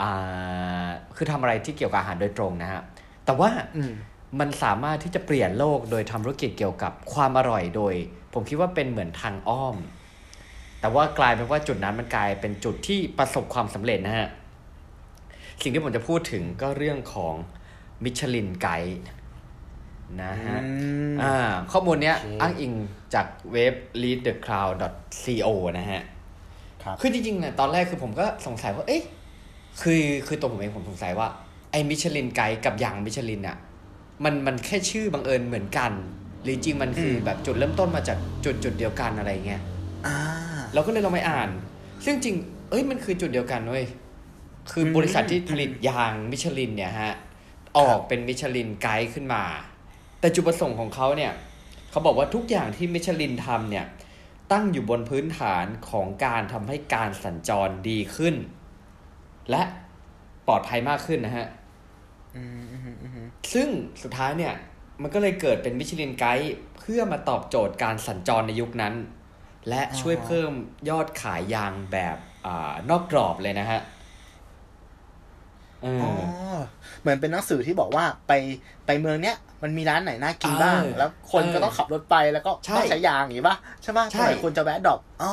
[0.00, 2.82] อ่าคือทำอะไรที่เกี่ยวกับอาหารโดยตรงนะฮะ
[3.24, 3.92] แต่ว่าอืม
[4.40, 7.94] มันสามารถที่จะเปลี่ยนโลกโดยทำธุรกิจเกี่ยวกับความอร่อยโดย
[8.34, 9.76] ผมคิดว่าเป็นเหมือนทางอ้อม
[10.80, 14.28] แต่ว่ากลายเป็นว่าจุดนั้นมันกลายเป็นจุดที่ประสบความสำเร็จนะฮะ
[15.62, 17.34] สิ่งที่ผมจะพูดถึงก็เรื่องของ
[18.04, 19.00] มิชลินไกด์
[20.22, 20.58] นะฮะ
[21.22, 21.34] อ่า
[21.72, 22.72] ข้อมูลเนี้ยโอเคอ้างอิง
[23.14, 26.02] จากเว็บ leadthecrowd.co นะฮะ
[26.82, 29.02] ครับคือจริงๆเนี่ยตอนแรกคือผมก็สงสัยว่า เอ๊ะ
[29.82, 31.28] คือคือตัวผมเองผมสงสัยว่า
[31.70, 33.56] ไอ้มิชลินไกด์กับอย่างมิชลินอะ
[34.24, 35.92] มันมันแค่ชื่อบังเอิญเหมือนกัน
[36.42, 39.62] หรือจริงมันคืออมแบบจุดเริ่มต้นมาจากจุดจุดเดียวกันอะไรเงี้ย
[40.06, 40.16] อ่า
[40.74, 41.48] เราก็เลยลองไปอ่าน
[42.04, 42.36] ซึ่งจริง
[42.70, 43.84] เอ้ยมันคือจุดเดียวกันเว้ย
[44.70, 47.14] คืออืมบริษัทที่ผลิตยางมิชลินเนี่ยฮะ
[47.78, 49.42] ออกเป็นมิชลินไกด์ขึ้นมา
[50.20, 51.32] แต่จุดประสงค์ของเขาเนี่ย
[51.90, 53.84] เขาบอกว่าทุกอย่างที่มิชลินทำเนี่ย
[54.52, 58.34] ตั้งอยู่บนพื้นฐานของการทำให้การสัญจรดีขึ้น
[59.50, 59.62] และ
[60.46, 61.46] ปลอดภัยมากขึ้นนะฮะ
[62.36, 63.68] อืมอืมอืมอืมซึ่ง
[64.02, 64.54] สุดท้ายเนี่ย
[65.02, 68.94] มันก็เลยเกิดเป็นมิชลินไกด์เพื่อมาตอบโจทย์การสัญจรในยุคนั้น
[69.68, 70.52] และช่วยเพิ่ม
[70.88, 76.10] ยอดขายยางแบบอานอกกรอบเลยนะฮะเออ๋อ
[76.54, 76.58] อ
[77.00, 78.32] เหมือนเป็นหนังสือที่บอกว่าไป
[78.86, 85.32] ไปเมืองเนี้ยมันมีร้านไหนน่ากินบ้างเออแล้วคนก็เออต้องขับรถไปแล้วก็ใช่ต้องใช้ยางอย่างงี้ป่ะใช่ป่ะใช่สมัยคนจะแวะดรอปอ๋อ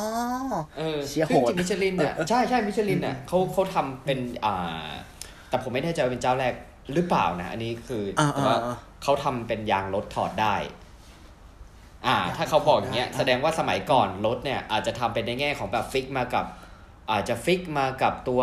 [0.77, 4.87] เออเชี่ยคือโหดจริงๆมิชลินเนี่ยใช่ใช่มิชลินเนี่ยเขาเขาทำเป็นอ่า
[5.49, 6.53] แต่ผมไม่แน่ใจว่าเป็นเจ้าแรก
[6.93, 10.55] หรือเปล่านะอันนี้คืออาแต่ว่าอ่าเขาทำเป็นยางรถถอดได้
[12.07, 16.45] อ่า ถ้าเขาบอกอย่างเงี้ยได้แสดงว่าสมัยก่อนรถเนี่ย อาจจะทำเป็นในแง่ของแบบฟิกมากับ
[17.11, 18.41] อาจจะฟิกมากับตัว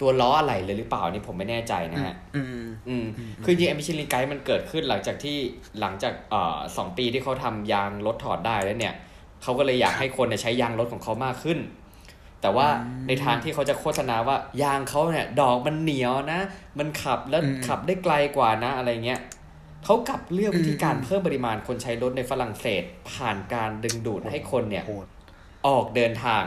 [0.00, 3.04] ตัวล้ออะไรเลยหรือเปล่านี่ผมไม่แน่ใจนะฮะอืมอืม
[3.44, 5.38] คือจริงๆมิชลินไกด์มันเกิดขึ้นหลังจากที่
[5.80, 8.94] หลังจากเอ่อสองปีที่เขาทำยางรถถอดได้แล้วเนี่ย
[9.42, 11.58] เขาก็เลยอยากให้คนเนี่ยใช้ยางรถของเขามากขึ้น
[12.40, 16.40] แต่ว่าอืมในทางที่เขาจะโฆษณาว่ายางเขาเนี่ย ดอกมันเหนียวนะ
[16.78, 19.20] มันขับแล้วอืมขับได้ไกลกว่านะอะไรเงี้ย
[19.84, 25.06] เขากลับเลือกวิธีการอืมเพิ่มปริมาณคนใช้รถในฝรั่งเศส ผ่านการดึงดูดให้คนเนี่ยโหด
[25.66, 26.44] ออกเดินทาง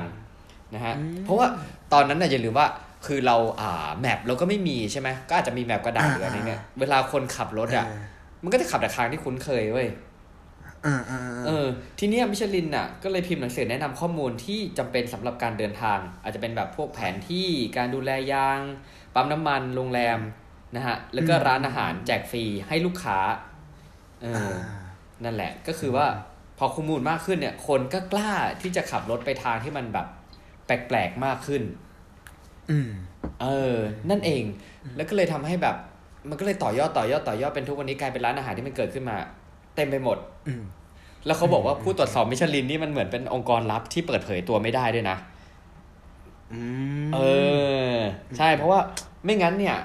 [0.73, 1.47] นะฮะอืมเพราะว่า
[1.93, 2.67] ตอนนั้นน่ะอย่าลืมว่า
[3.05, 7.85] คือเราอ่าแมปเราก็ไม่มีใช่ไหมก็อาจจะมีแมปกระดาษหรืออะไรเนี่ยเวลาคนขับรถอะ
[8.43, 9.87] มันก็จะขับแต่ทางที่คุ้นเคยเว้ย
[10.83, 11.67] เออเออเอเอออ
[11.99, 18.59] ทีเนี้ยมิชลินน่ะ ก็เลยพิมพ์หนังสือแนะนำข้อมูลที่จำเป็นสำหรับการเดินทาง อาจจะเป็นแบบพวกแผนที่การดูแลยาง
[19.13, 20.19] ปั๊มน้ำมันโรงแรม
[20.75, 23.17] นะฮะแล้วก็ร้านอาหารแจกฟรีให้ลูกค้า
[24.21, 24.53] เออ
[25.23, 26.07] นั่นแหละก็คือว่า
[26.57, 28.31] พอข้อมูลมากขึ้นเนี่ย คนก็กล้า
[28.61, 30.07] ที่จะขับรถไปทางที่มันแบบ
[30.65, 31.86] แปลกๆมากขึ้นอืม
[33.41, 33.75] เออ
[34.09, 34.43] นั่นเอง
[34.95, 35.75] แล้วก็เลยทำให้แบบ
[36.29, 39.17] มันก็เลยต่อยอดต่อยอดต่อยอดเป็นทุกวันนี้กลายเป็นร้านอาหารที่มันเกิดขึ้นมา
[39.75, 40.63] เต็มไปหมด อืม
[41.25, 45.17] แล้วเขาบอกว่าผู้ตรวจสอบมิชลินนี่มันเหมือนเป็นองค์กรลับที่เปิดเผยตัวไม่ได้ด้วยนะ
[46.53, 46.61] อื
[47.07, 47.19] มเอ
[47.95, 47.97] อ
[48.37, 48.79] ใช่ เพราะว่า
[49.25, 49.77] ไม่งั้นเนี่ย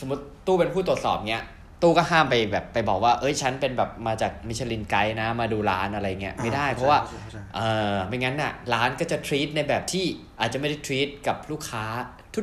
[0.00, 1.44] สมมติตู้เป็นผู้ตรวจสอบเนี้ย
[1.82, 7.60] ตู้ก็ห้ามไปแบบไปบอกว่า เอ้ยฉันเป็นแบบมาจากมิชลินไกด์นะ มาดูร้านอะไรเงี้ยไม่ได้เพราะว่าข้ใจเข้ใจเอ
[7.92, 10.04] อไม่งั้นน่ะ ร้านก็จะ treat ในแบบที่
[10.40, 11.84] อาจจะไม่ได้ treat กับลูกค้า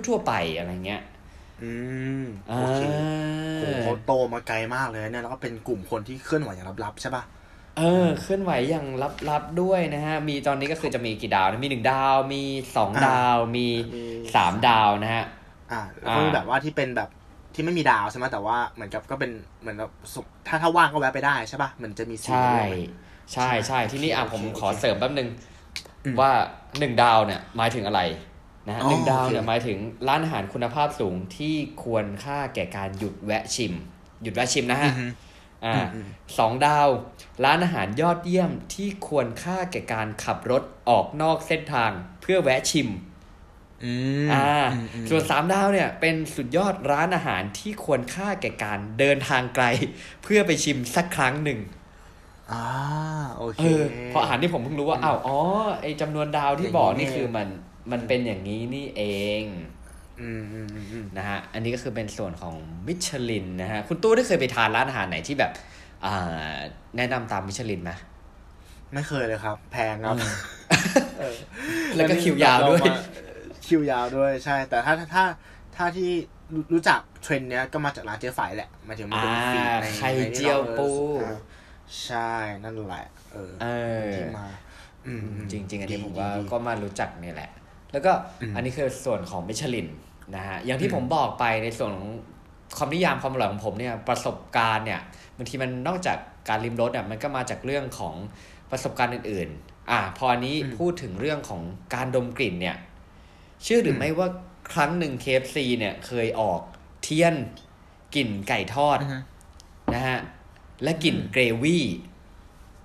[0.07, 1.01] ทั่วๆไปอะไรเงี้ย
[1.61, 1.71] อื
[2.21, 2.79] มอ่าโอเค
[3.57, 7.23] โหเขาโตมาไกลมากเลยเนี่ยแล้วก็เป็นกลุ่มคนที่เคลื่อนไหวอย่างลับๆใช่ป่ะ
[7.77, 8.85] เออเคลื่อนไหวอย่าง
[9.29, 12.43] ลับๆด้วยนะฮะ มีตอนนี้ก็คือจะมีกี่ดาวนะมีหนึ่งดาว มี
[12.77, 14.03] สองอ่าดาวมีมี
[14.35, 15.25] สามดาวนะฮะ
[15.71, 17.09] อ่าแล้วก็มีอ่าแบบว่าที่เป็นแบบ
[17.55, 22.61] ที่ไม่มีดาวใช่ไหมแต่ว่าเหมือนกับก็เป็นเหมือนแบบสุถ้าถ้าว่างก็แวะไปได้ใช่ป่ะเหมือนจะมีสีใช่ด้วยไหม
[23.33, 25.27] ใช่ใช่ที่นี่อะโอเคผมโอเคขอเสริมแป๊บนึง
[26.05, 26.31] อืมว่า
[26.79, 28.01] หนึ่งดาวเนี่ยหมายถึงอะไร
[28.69, 29.77] นะฮะอ๋อหนึ่งดาวเนี่ยโอเคหมายถึง
[30.07, 33.73] ร้านอาหารคุณภาพสูงที่ควรค่าแก่การหยุดแวะชิม
[34.23, 35.05] หยุดแวะชิมนะฮะอือฮึ
[35.65, 36.87] อ่าอืมอืมสองดาว
[37.45, 42.89] ร้านอาหารยอดเยี่ยมที่ควรค่าแก่การขับรถออกนอกเส้นทางเพื่อแวะชิม
[43.83, 43.93] อื
[44.25, 49.65] มอ่าอืมอืมส่วนสามดาวเนี่ย เป็นสุดยอดร้านอาหารที่ควรค่าแก่การเดินทางไกล
[50.23, 51.59] เพื่อไปชิมสักครั้งหนึ่ง
[52.51, 52.65] อ่า
[53.37, 55.39] โอเคเออเพราะอาหารที่ผมเพิ่งรู้ว่าอ้าวอ๋อ
[55.81, 57.47] ไอจำนวนดาวที่อย่างนี้บอกนี่เองคือมัน
[57.91, 59.03] มันเป็นอย่างนี้นี่เอ
[59.41, 59.43] ง
[60.21, 62.55] อืมอืมอืมอืมนะฮะ อันนี้ก็คือเป็นส่วนของ
[62.87, 65.51] มิชลินนะฮะ คุณตู้ได้เคยไปทานร้านอาหารไหนที่แบบ
[66.05, 66.53] อ่า
[66.97, 67.91] แนะนำตามมิชลินไหม
[68.93, 70.33] ไม่เคยเลยครับ แพงครับอืม
[71.19, 71.35] เออ
[71.95, 72.97] แล้วก็คิวยาวด้วยเรมา
[73.67, 75.25] คิวยาวด้วยใช่ แต่ถ้าถ้าถ้า
[75.75, 76.11] ถ้าที่
[76.53, 80.89] รู้รู้จักเทรนด์เนี้ยก็มาจากร้านเจ๊ฝ่ายแหละหมายถึงมันเป็นฟีดในอ่าไข่ในนี่เจียวปู
[81.23, 81.37] อ่า
[82.03, 82.31] ใช่
[82.63, 83.67] นั่นแหละ เออเอ
[83.99, 84.47] อที่มา
[85.07, 87.49] อืมอืมจริงๆอันนี้ดีผมว่าดีก็มารู้จักเนี่ยแหละ
[87.91, 89.87] แล้วก็อืมอันนี้คือส่วนของมิชลิน
[90.35, 92.11] นะฮะอย่างที่อืมผมบอกไปในส่วนของ
[92.77, 95.01] ความนิยามความอร่อยของผมเนี่ยประสบการณ์เนี่ย
[95.37, 96.17] บางทีมันนอกจาก
[96.49, 98.15] การริมรสอะมันก็มาจากเรื่องของ
[98.71, 101.61] ประสบการณ์อื่น ๆ อะพออันนี้พูดถึงเรื่องของ
[101.95, 102.77] การดมกลิ่นเนี่ย
[103.63, 104.27] เชื่อหรือไม่ว่า
[104.73, 106.61] ครั้งหนึ่ง KFC เนี่ยเคยออก
[107.03, 107.35] เทียน
[108.15, 109.17] กลิ่นไก่ทอดอือฮึ
[109.93, 110.19] นะฮะ
[110.83, 111.85] และกลิ่นเกรวี่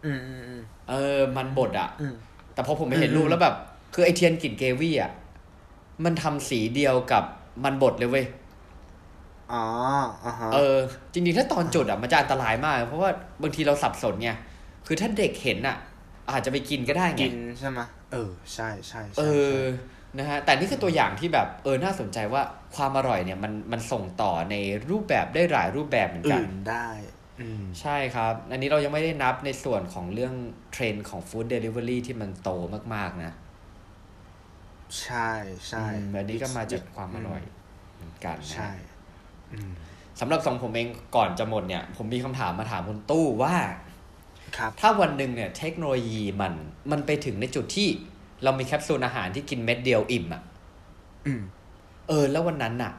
[0.04, 2.14] อืมอืมอืมเออมันบดอะอืม
[2.54, 3.56] แต่พอผมไปเห็นอืมรูปแล้วแบบ
[3.94, 5.10] คือไอเทียนกลิ่นเกวี่อะ
[6.04, 7.24] มันทำสีเดียวกับ
[7.64, 8.26] มันบดเลยเว้ย
[9.52, 9.64] อ๋อ
[10.24, 10.78] อ่าฮะเออ
[11.12, 13.10] จริงๆ ถ้าตอนจุดอะมันจะอันตรายมาก เพราะว่า
[13.42, 14.30] บางทีเราสับสนไง
[14.86, 15.76] คือถ้าเด็กเห็นอะ
[16.30, 17.80] อาจจะไปกินก็ได้ไง กินใช่ไหม
[18.12, 19.62] เออ ใช่ใช่ใช่เออใช่
[20.18, 22.42] นะฮะ แต่นี่คือตัวอย่างที่แบบ เออ น่าสนใจว่า
[22.76, 24.54] ความอร่อยเนี่ยมันมันส่งต่อใน
[24.90, 26.88] รูปแบบได้หลายรูปแบบเหมือนกันอื่นได้
[27.40, 30.34] อืมใช่ครับ อันนี้เรายังไม่ได้นับในส่วนของเรื่อง
[30.72, 32.50] เทรนด์ของฟู้ดเดลิเวอรี่ที่มันโต
[32.94, 33.32] มากๆนะ
[35.02, 35.30] ใช่
[35.68, 37.42] ใช่อืมอันนี้ก็มาจากความอร่อย
[37.94, 38.70] เหมือนกันนะใช่
[39.52, 39.70] อืม
[40.20, 43.54] สำหรับสองผมเองก่อนจะหมดเนี่ย ผมมีคำถามมาถามคุณตู้ว่า
[44.56, 46.52] ครับถ้าวันหนึ่งเนี่ย เทคโนโลยีมัน
[46.90, 47.88] มันไปถึงในจุดที่
[48.44, 50.42] เรามีแคปซูลอาหารที่กินเม็ดเดียวอิ่มอะ่ะ
[51.26, 51.42] อืม
[52.08, 52.92] เออ แล้ววันนั้นน่ะ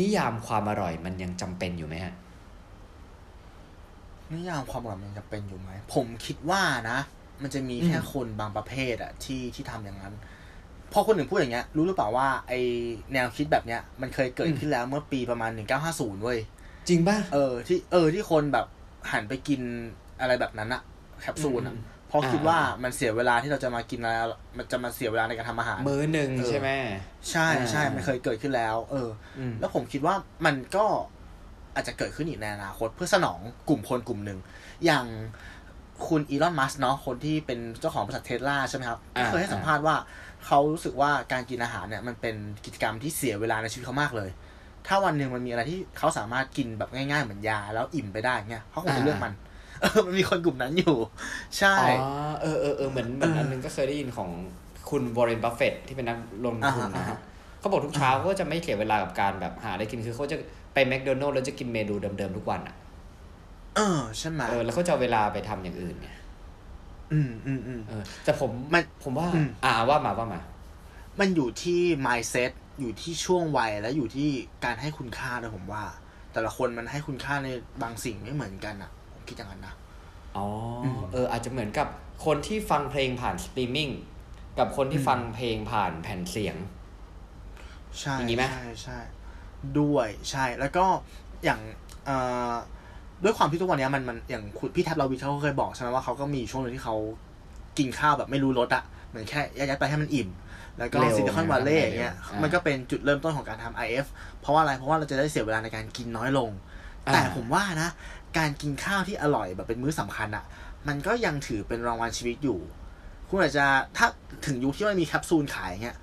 [0.00, 2.14] นิยามความอร่อยมันยังจำเป็นอยู่ไหมฮะ
[4.32, 6.98] นิยามความอร่อยมันจะเป็นอยู่ไหมผมคิดว่านะ
[7.42, 10.14] มันจะมีแค่คนบางประเภทอะที่ที่ทำอย่างนั้น
[10.92, 12.52] พอคนหนึ่งพูดอย่างเงี้ย รู้หรือเปล่าว่าไอ
[13.12, 16.38] แนวคิดแบบเนี้ยมันเคยเกิดขึ้นแล้วเมื่อปีประมาณหนึ่งเก้าห้าศูนย์เว้ย
[16.88, 18.66] จริงป่ะ เออที่เออที่คนแบบ
[19.12, 19.60] หันไปกิน
[20.20, 20.82] อะไรแบบนั้นอะ
[21.20, 24.14] แคปซูลอะอืมเพราะคิดอ่าว่ามันเสียเวลาที่เราจะมากินอะไร
[24.56, 26.70] มันจะมาเสียเวลาในการทำอาหาร มื้อหนึ่งเออใช่ไหม
[27.30, 30.14] ใช่ใช่อ่ามัมันเคยเกิดขึ้นแล้ว เอออืมแล้วผมคิดว่า
[30.46, 30.84] มันก็
[31.74, 33.38] อาจจะเกิดขึ้นอีกในอนาคตเพื่อสนอง
[33.68, 34.38] กลุ่มคนกลุ่มหนึ่ง
[34.84, 35.06] อย่าง
[36.08, 39.96] คุณอีลอนมัสก์เนาะคนที่เป็นเจ้าของบริษัทเทสลาใช่ไหมครับอ่าเคยให้สัมภาษณ์ว่า
[40.46, 44.30] เขารู้สึกว่าการกินอาหารเนี่ยมันเป็นกิจกรรมที่เสียเวลาในชีวิตเขามากเลย
[44.86, 49.32] ถ้าวันหนึ่งมันมีอะไรที่เขาสามารถกินแบบง่ายๆเหมือนยาแล้วอิ่มไปได้เงี้ยเขาคงจะเลือกมัน
[49.80, 50.96] เออมันมีคนกลุ่มนั้นอยู่
[51.58, 52.10] ใช่อ๋อ
[52.42, 54.30] เออเออเออเหมือนเหมือนเอออัอันนึงก็เคยได้ยินของ
[54.90, 57.18] คุณวอร์เรนบัฟเฟตที่เป็นนักลงทุนอ่าฮะนะอ่าฮะฮะ
[57.60, 60.36] เขาบอกทุกเช้าเขาก็จะไม่เสียเวลากับการแบบหาอะไรกินคือเขาจะ
[60.74, 62.76] ไปแมคโดนัลด์แล้วจะกินเมนูเดิมๆทุกวันอะ
[63.76, 66.16] เออใช่ไหมเออแล้วเขาจะเอาเวลาไปทำอย่างอื่นเนี่ย
[67.12, 70.40] อืมอืมอืมเออแต่ผมมันผมว่า อืม อ่าว่ามาว่ามา
[71.20, 72.50] มันอยู่ที่ mindset
[72.80, 74.28] อยู่ที่ช่วงวัยและอยู่ที่
[74.64, 75.84] การให้คุณค่าด้วยผมว่า
[76.32, 77.48] แต่ละคนมันให้คุณค่าใน
[77.82, 79.74] บางสิ่งไม่เหมือนกันอะผมคิดอย่างนั้นนะ
[80.36, 80.46] อ๋อ
[80.84, 81.88] อม เออ อาจจะเหมือนกับ
[82.24, 83.90] คนที่ฟังเพลงผ่านสตรีมมิ่ง
[84.58, 86.56] กับคนที่อืมฟังเพลงผ่านแผ่นเสียง
[88.00, 88.98] ใช่อย่างนี้ไหม ใช่ใช่
[89.80, 90.86] ด้วยใช่แล้วก็
[91.44, 91.60] อย่าง
[92.06, 92.16] เอ่
[92.52, 92.54] อ
[93.24, 96.96] ด้วยความที่ทุกวันเนี้ยมันมันอย่างคุณพี่แท็บเราวิทเขาก็เคยบอกใช่ไหมว่าเขาก็มีช่วงหนึงที่เขา
[97.78, 100.28] กินข้าวแบบไม่รู้รสอะเหมือนแค่ยัดๆไปให้มันอิ่ม
[100.78, 104.06] แล้วก็เร็วซิลิคอนนะวัลเลย์เร็วอย่างเงี้ยอ่ามัมันก็เป็นจุดเริ่มต้นของการทำ IF
[104.40, 106.50] เพราะว่าอะไร เพราะว่าเราจะได้เสียเวลาในการกินน้อยลง
[107.04, 107.88] แต่อ่าผมว่านะ
[108.38, 110.44] การกินข้าวที่อร่อยแบบเป็นมื้อสำคัญอะ
[110.88, 112.58] มันก็ยังถือเป็นรางวัลชีวิตอยู่
[113.28, 113.64] คุณอาจจะ
[113.96, 114.06] ถ้า
[114.46, 115.96] ถึงยุคที่มันมีแคปซูลขายเงี้ย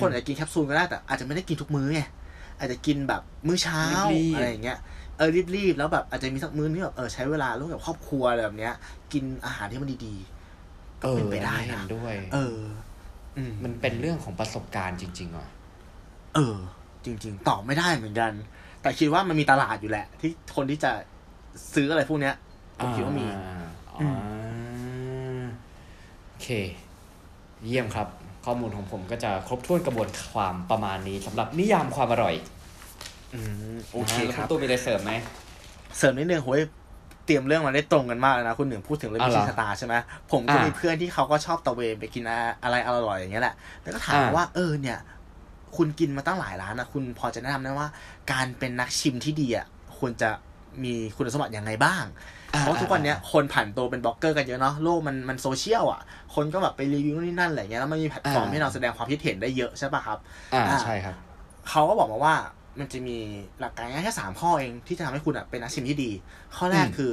[0.00, 2.02] คนอาจจะกินแคปซูลก็ได้แต่อาจจะไม่ได้กินทุกมื้อไง
[2.58, 4.78] อาจจะกินแบบมื้อเช้ารีบๆอะไรอย่างเงี้ย
[5.20, 8.74] เออรีบๆ แล้วแบบอาจจะมีสักมื้อที่แบบเออใช้เวลาร่วมกับครอบครัวอะไรแบบเนี้ย
[9.12, 12.58] กินอาหารที่มันดีๆก็เป็นไปได้อัเห็นะนด้วย เออ
[13.36, 15.48] อืมมันเป็นเรื่องของประสบการณ์จริงๆอะ
[16.34, 16.56] เออ
[17.04, 18.32] จริง ๆตอบไม่ได้เหมือนกัน
[18.82, 20.90] แต่คิดว่ามันมีตลาดอยู่แหละ ที่คนที่จะ
[21.74, 22.34] ซื้ออะไรพวกเนี้ย
[22.78, 23.64] ผมคิดว่ามีอ่า
[24.00, 24.12] อือ่า
[25.42, 25.42] ม
[26.28, 26.48] โอเค
[27.66, 28.08] เยี่ยมครับ
[28.44, 32.34] ข้อมูลของผมก็จะครบถ้วนกระบวนความประมาณนี้สำหรับนิยามความอร่อย
[33.34, 33.40] อื
[33.74, 35.12] มโอเคนะฮะแล้วคคุรัณบตู้มีอะไรเสริมไหม
[35.96, 36.60] เสริมนิดนึงโหย
[37.26, 39.94] เตรียมเรื่องมาได้ตรงกันมากเลยนะคุณหนึ่งพูดถึงเรื่องอะมิเหรชอลินสตาร์ใช่ไหม
[40.32, 42.24] ผมก็อะมีเพื่อนที่เขาก็ชอบตะเวนไปกิน
[42.62, 44.98] อะไรอร่อยๆอย่างเงี้ยแหละแล้วก็ถามอะว่าเออเนี่ย
[45.76, 47.88] คุณกินมาตั้งหลายร้านนะคุณพอจะแนะนำได้ว่า
[48.32, 49.66] การเป็นนักชิมที่ดีอะ
[49.98, 50.30] ควรจะ
[50.84, 52.04] มีคุณสมบัติยังไงบ้าง
[52.58, 56.00] เพราะทุกวันเนี้ยคนผันตัวเป็นบล็อกเกอร์กันเยอะเนาะ โลกมันมันโซเชียลอะ
[56.34, 60.18] คนก็แบบไปรีวิวนู่นนี่นั่นอะไรเงี้ย แล้วมันมีแพลตฟอร์มอ่าให้เราแสดงความคิดเห็นได้เยอะใช่ปะครับ
[60.54, 61.16] อ่าอ่าใช่ครับ
[61.68, 62.34] เขาก็บอกมาว่า
[62.78, 63.16] มันจะมี
[63.60, 66.10] หลักการง่ายแค่สามข้อเองที่จะทำให้คุณอะเป็นนักชิมที่ดี
[66.56, 67.12] ข้อแรกอืมคือ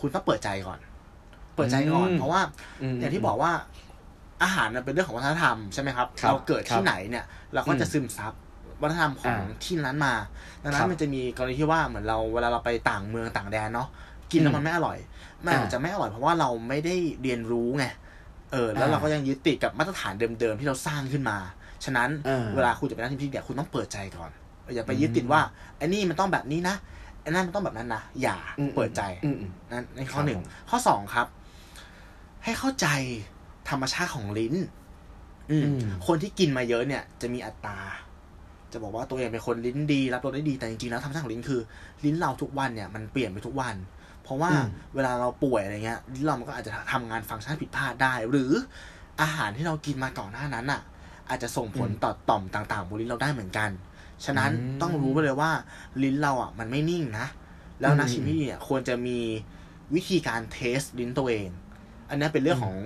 [0.00, 0.78] คุณต้องเปิดใจก่อน
[1.54, 2.40] เปิดใจก่อนอืมเพราะว่า
[2.94, 3.52] มอย่างที่บอกว่า
[4.42, 7.24] อาหารมันเป็นเรื่องของวัฒนธรรมใช่ไหมครับครับเราเกิดครัที่ไหนเนี่ย
[7.54, 8.32] เราก็จะอืมซึมซับ
[8.82, 10.14] วัฒนธรรมของอ่าที่นั้นมา
[10.62, 13.88] ดังนั้ครันบมันจะมีกรณีที่ว่าเหมือนเราเวลาเราไปต่างเมืองต่างแดนเนาะ
[14.32, 14.98] กินแล้วอืมมันไม่อร่อย
[15.44, 17.86] มันอาจอ่าจะไม่อร่อยเพราะว่าเราไม่ได้เรียนรู้ไง
[18.52, 21.36] เออ แล้วอ่าเราก็ยังยึดติดกับมาตรฐานเดิมๆที่เราสร้างขึ้นมา
[21.84, 24.30] ฉะนั้นเออเวลาคุณจะเป็นนักชิมที่ดีอะคุณต้องเปิดใจก่อน
[24.74, 25.40] อย่าไปยึดติดว่า
[25.76, 26.76] ไอ้นี่มันต้องแบบนี้นะ
[27.22, 31.26] ไอ้นั่นมันต้องแบบนั้นนะอย่าอืมเปิดใจอืมอืมนั่นในข้ครัอบหนึ่งผมข้อสองครับ
[32.44, 32.86] ให้เข้าใจ
[33.70, 34.54] ธรรมชาติของลิ้น
[35.50, 37.78] อืมอืมคนที่กินมาเยอะเนี่ย จะมีอัตรา
[38.72, 41.60] จะบอกว่าตัวเองเป็นคนลิ้นดีรับรสได้ดีแต่จริงๆแล้วธรรมชาติของลิ้นคือ
[42.04, 43.76] ลิ้นเราทุกวันเนี่ยมันเปลี่ยนไปทุกวัน
[44.22, 48.52] เพราะว่าอืมเวลาเราป่วยอะไรเงี้ยลิ้นเรามันก็อาจจะทำงานฟังก์ชันผิดพลาดได้ หรือ
[49.20, 50.80] อาหารที่เรากินมาก่อนหน้านั้นอะ
[51.28, 53.70] อาจจะส่งผลต่อต่อมต่างๆบนลิ้นเราได้เหมือนกัน
[54.24, 55.50] ฉะนั้นอืมต้องรู้ไปเลยว่า
[56.02, 57.26] ลิ้นเราอะมันไม่นิ่งนะ
[57.80, 59.18] แล้วนักชิมที่ดีเนี่ยควรจะมี
[59.94, 61.48] วิธีการ test ลิ้นตัวเอง
[62.08, 62.76] อันนี้เป็นเรื่องของ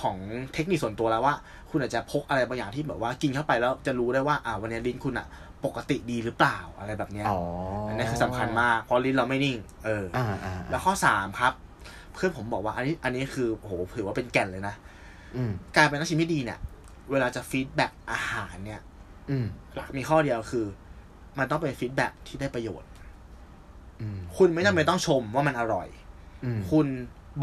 [0.00, 0.16] ของ
[0.54, 1.34] เทคนิคส่วนตัวแล้วว่า
[1.70, 5.26] คุณอาจจะพกอะไรบางอย่างที่แบบว่ากินเข้าไปแล้วจะรู้ได้ว่าอ่าวันนี้ลิ้นคุณอะ
[5.64, 7.38] ปกติดีหรือเปล่าอะไรแบบเนี้ยอ๋อ
[7.88, 11.52] อัอันนี้คือสำคัญมากเพราะลิ้นเราไม่นิ่ง เออออ่าอ่าแล้วข้อสามครับ
[12.12, 14.74] เพื่อนผมบอกว่า อันนี้อันนี้คือโหถือว่าเป็นแก่นเลยนะ
[15.36, 16.58] อืมการเป็นนักชิมที่ดีเนี่ย
[17.10, 18.91] เวลาจะ feedback อาหารเนี่ยอืม
[19.74, 20.66] หลักมีข้อเดียวคือ
[21.38, 22.90] มันต้องเป็น feedback ที่ได้ประโยชน์
[24.00, 25.88] อืมคุณไม่จำเป็นต้องชมว่ามันอร่อย
[26.44, 26.86] อืมคุณ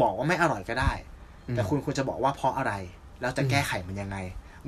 [0.02, 0.92] บอกว่าไม่อร่อยก็ได้
[1.48, 2.72] อืมแต่คุณควรจะบอกว่าเพราะอะไร
[3.20, 4.16] แล้วจะแก้ไขมันยังไง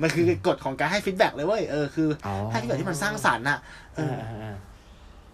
[0.01, 3.59] มันคือกฎของการให้ feedback เลยเว้ยเออคือออให้ feedback ที่มันสร้างสรรค์น่ะ
[3.95, 4.55] เออ่าออ่าอ่า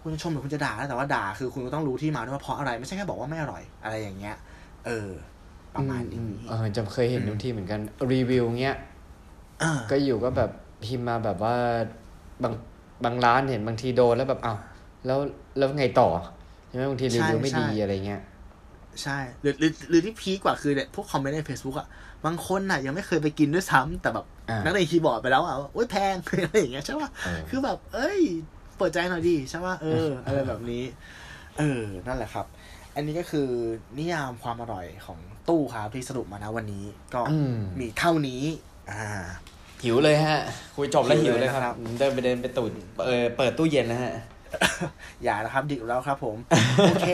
[0.02, 4.36] คุณจะชมหรือคุณจะด่าแต่ว่าด่าคือคุณก็ต้องรู้ที่มาด้วยว่าเพราะอะไรไม่ใช่แค่บอกว่าไม่อร่อยอะไรอย่างเงี้ย
[4.86, 5.08] เออ
[5.74, 7.80] ประมาณนี้อืมเออจำเคยเห็นอืมทุกที่เหมือนกัน
[8.12, 8.76] รีวิวเงี้ย
[9.60, 10.50] เออก็อยู่ก็แบบ
[10.84, 11.56] พิมพ์มาแบบว่า
[12.42, 12.54] บาง
[13.04, 14.58] บางร้านเห็นบางทีโดนแล้วแบบอ้าว
[15.06, 15.18] แล้ว
[15.58, 16.08] แล้วไงต่อ
[16.68, 18.22] ใช่ไหมบางทีรีวิวไม่ดีอะไรเงี้ย
[19.02, 21.88] ใช่หรือหรือหรือที่พีคกว่าคือเนี่ยพวกคอมเมนต์ใน Facebook อะ
[22.26, 26.14] บางคนน่ะ ยังไม่เคยไปกินด้วยซ้ำแต่แบบอ่านักเรียนคีย์บอร์ดไปแล้วอะว่าโอ๊ยแพง
[26.44, 28.20] อะไรอย่างเงี้ยใช่ป่ะเออคือแบบ เอ้ย
[28.76, 30.82] เปิดใจหน่อยดิใช่ป่ะเออ อะไรแบบนี้
[31.58, 32.46] เออ นั่นแหละครับ
[32.94, 33.48] อันนี้ก็คือ
[33.98, 35.18] นิยามความอร่อยของ
[35.48, 38.42] ตู้ครับที่สรุปมานะวันนี้ ก็อืมมีเท่านี้
[38.92, 39.04] อ่า
[39.84, 40.38] หิวเลยฮะ
[40.76, 42.72] คุยจบแล้วหิหิววเลเลยยนะคครัรับบเดินไปเดินไปตูด
[43.06, 44.14] เออเปิดตู้เย็นนะฮะ
[45.22, 46.36] อย่านะครับดึกแล้วครับผม
[46.88, 47.10] โอเค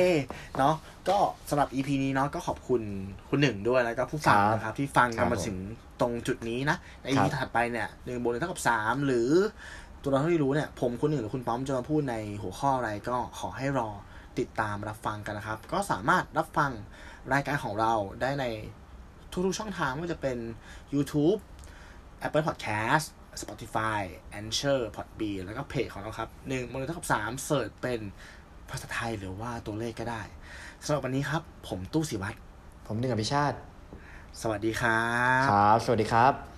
[0.58, 0.74] เนาะ
[1.08, 1.16] ก็
[1.50, 2.82] สำหรับ EP นี้เนาะก็ขอบคุณ
[3.30, 5.56] คุณหนึ่งด้วยแล้วก็ผู้ฟังครับนะครับ ที่ฟังครักันบมาถึง
[6.00, 9.30] ตรงจุดนี้นะใน EP ครับถัดไปเนี่ยหนึ่งบวกหนึ่งเท่ากับสามหรือ
[10.02, 13.88] ตัวเราที่รู้เนี่ย ผมคุณหนึ่งหรือคุณป้อมจะมาพูดในหัวข้ออะไรก็ขอให้รอ
[14.38, 16.70] ติดตามรับฟังกันนะครับ ก็สามารถรับฟัง
[17.32, 18.44] รายการของเราได้ใน
[19.32, 20.38] ทุกๆช่องทางไม่ว่าจะเป็น
[20.94, 21.38] YouTube
[22.27, 23.07] Apple Podcast
[23.43, 24.03] Spotify
[24.41, 28.01] Anchor Podbean แล้วก็เพจของเราครับหนึ่งบวกหนึ่งเท่ากับสามเสิร์ชเป็น
[28.70, 30.22] ภาษาไทยหรือว่าตัวเลขก็ได้
[30.85, 32.37] สำหรับวันนี้ครับ ผมตู้สิวัตร
[32.87, 33.57] ผมหนึ่งอภิชาติ
[34.41, 35.03] สวัสดีครั
[35.41, 36.55] บ ครับ สวัสดีครับ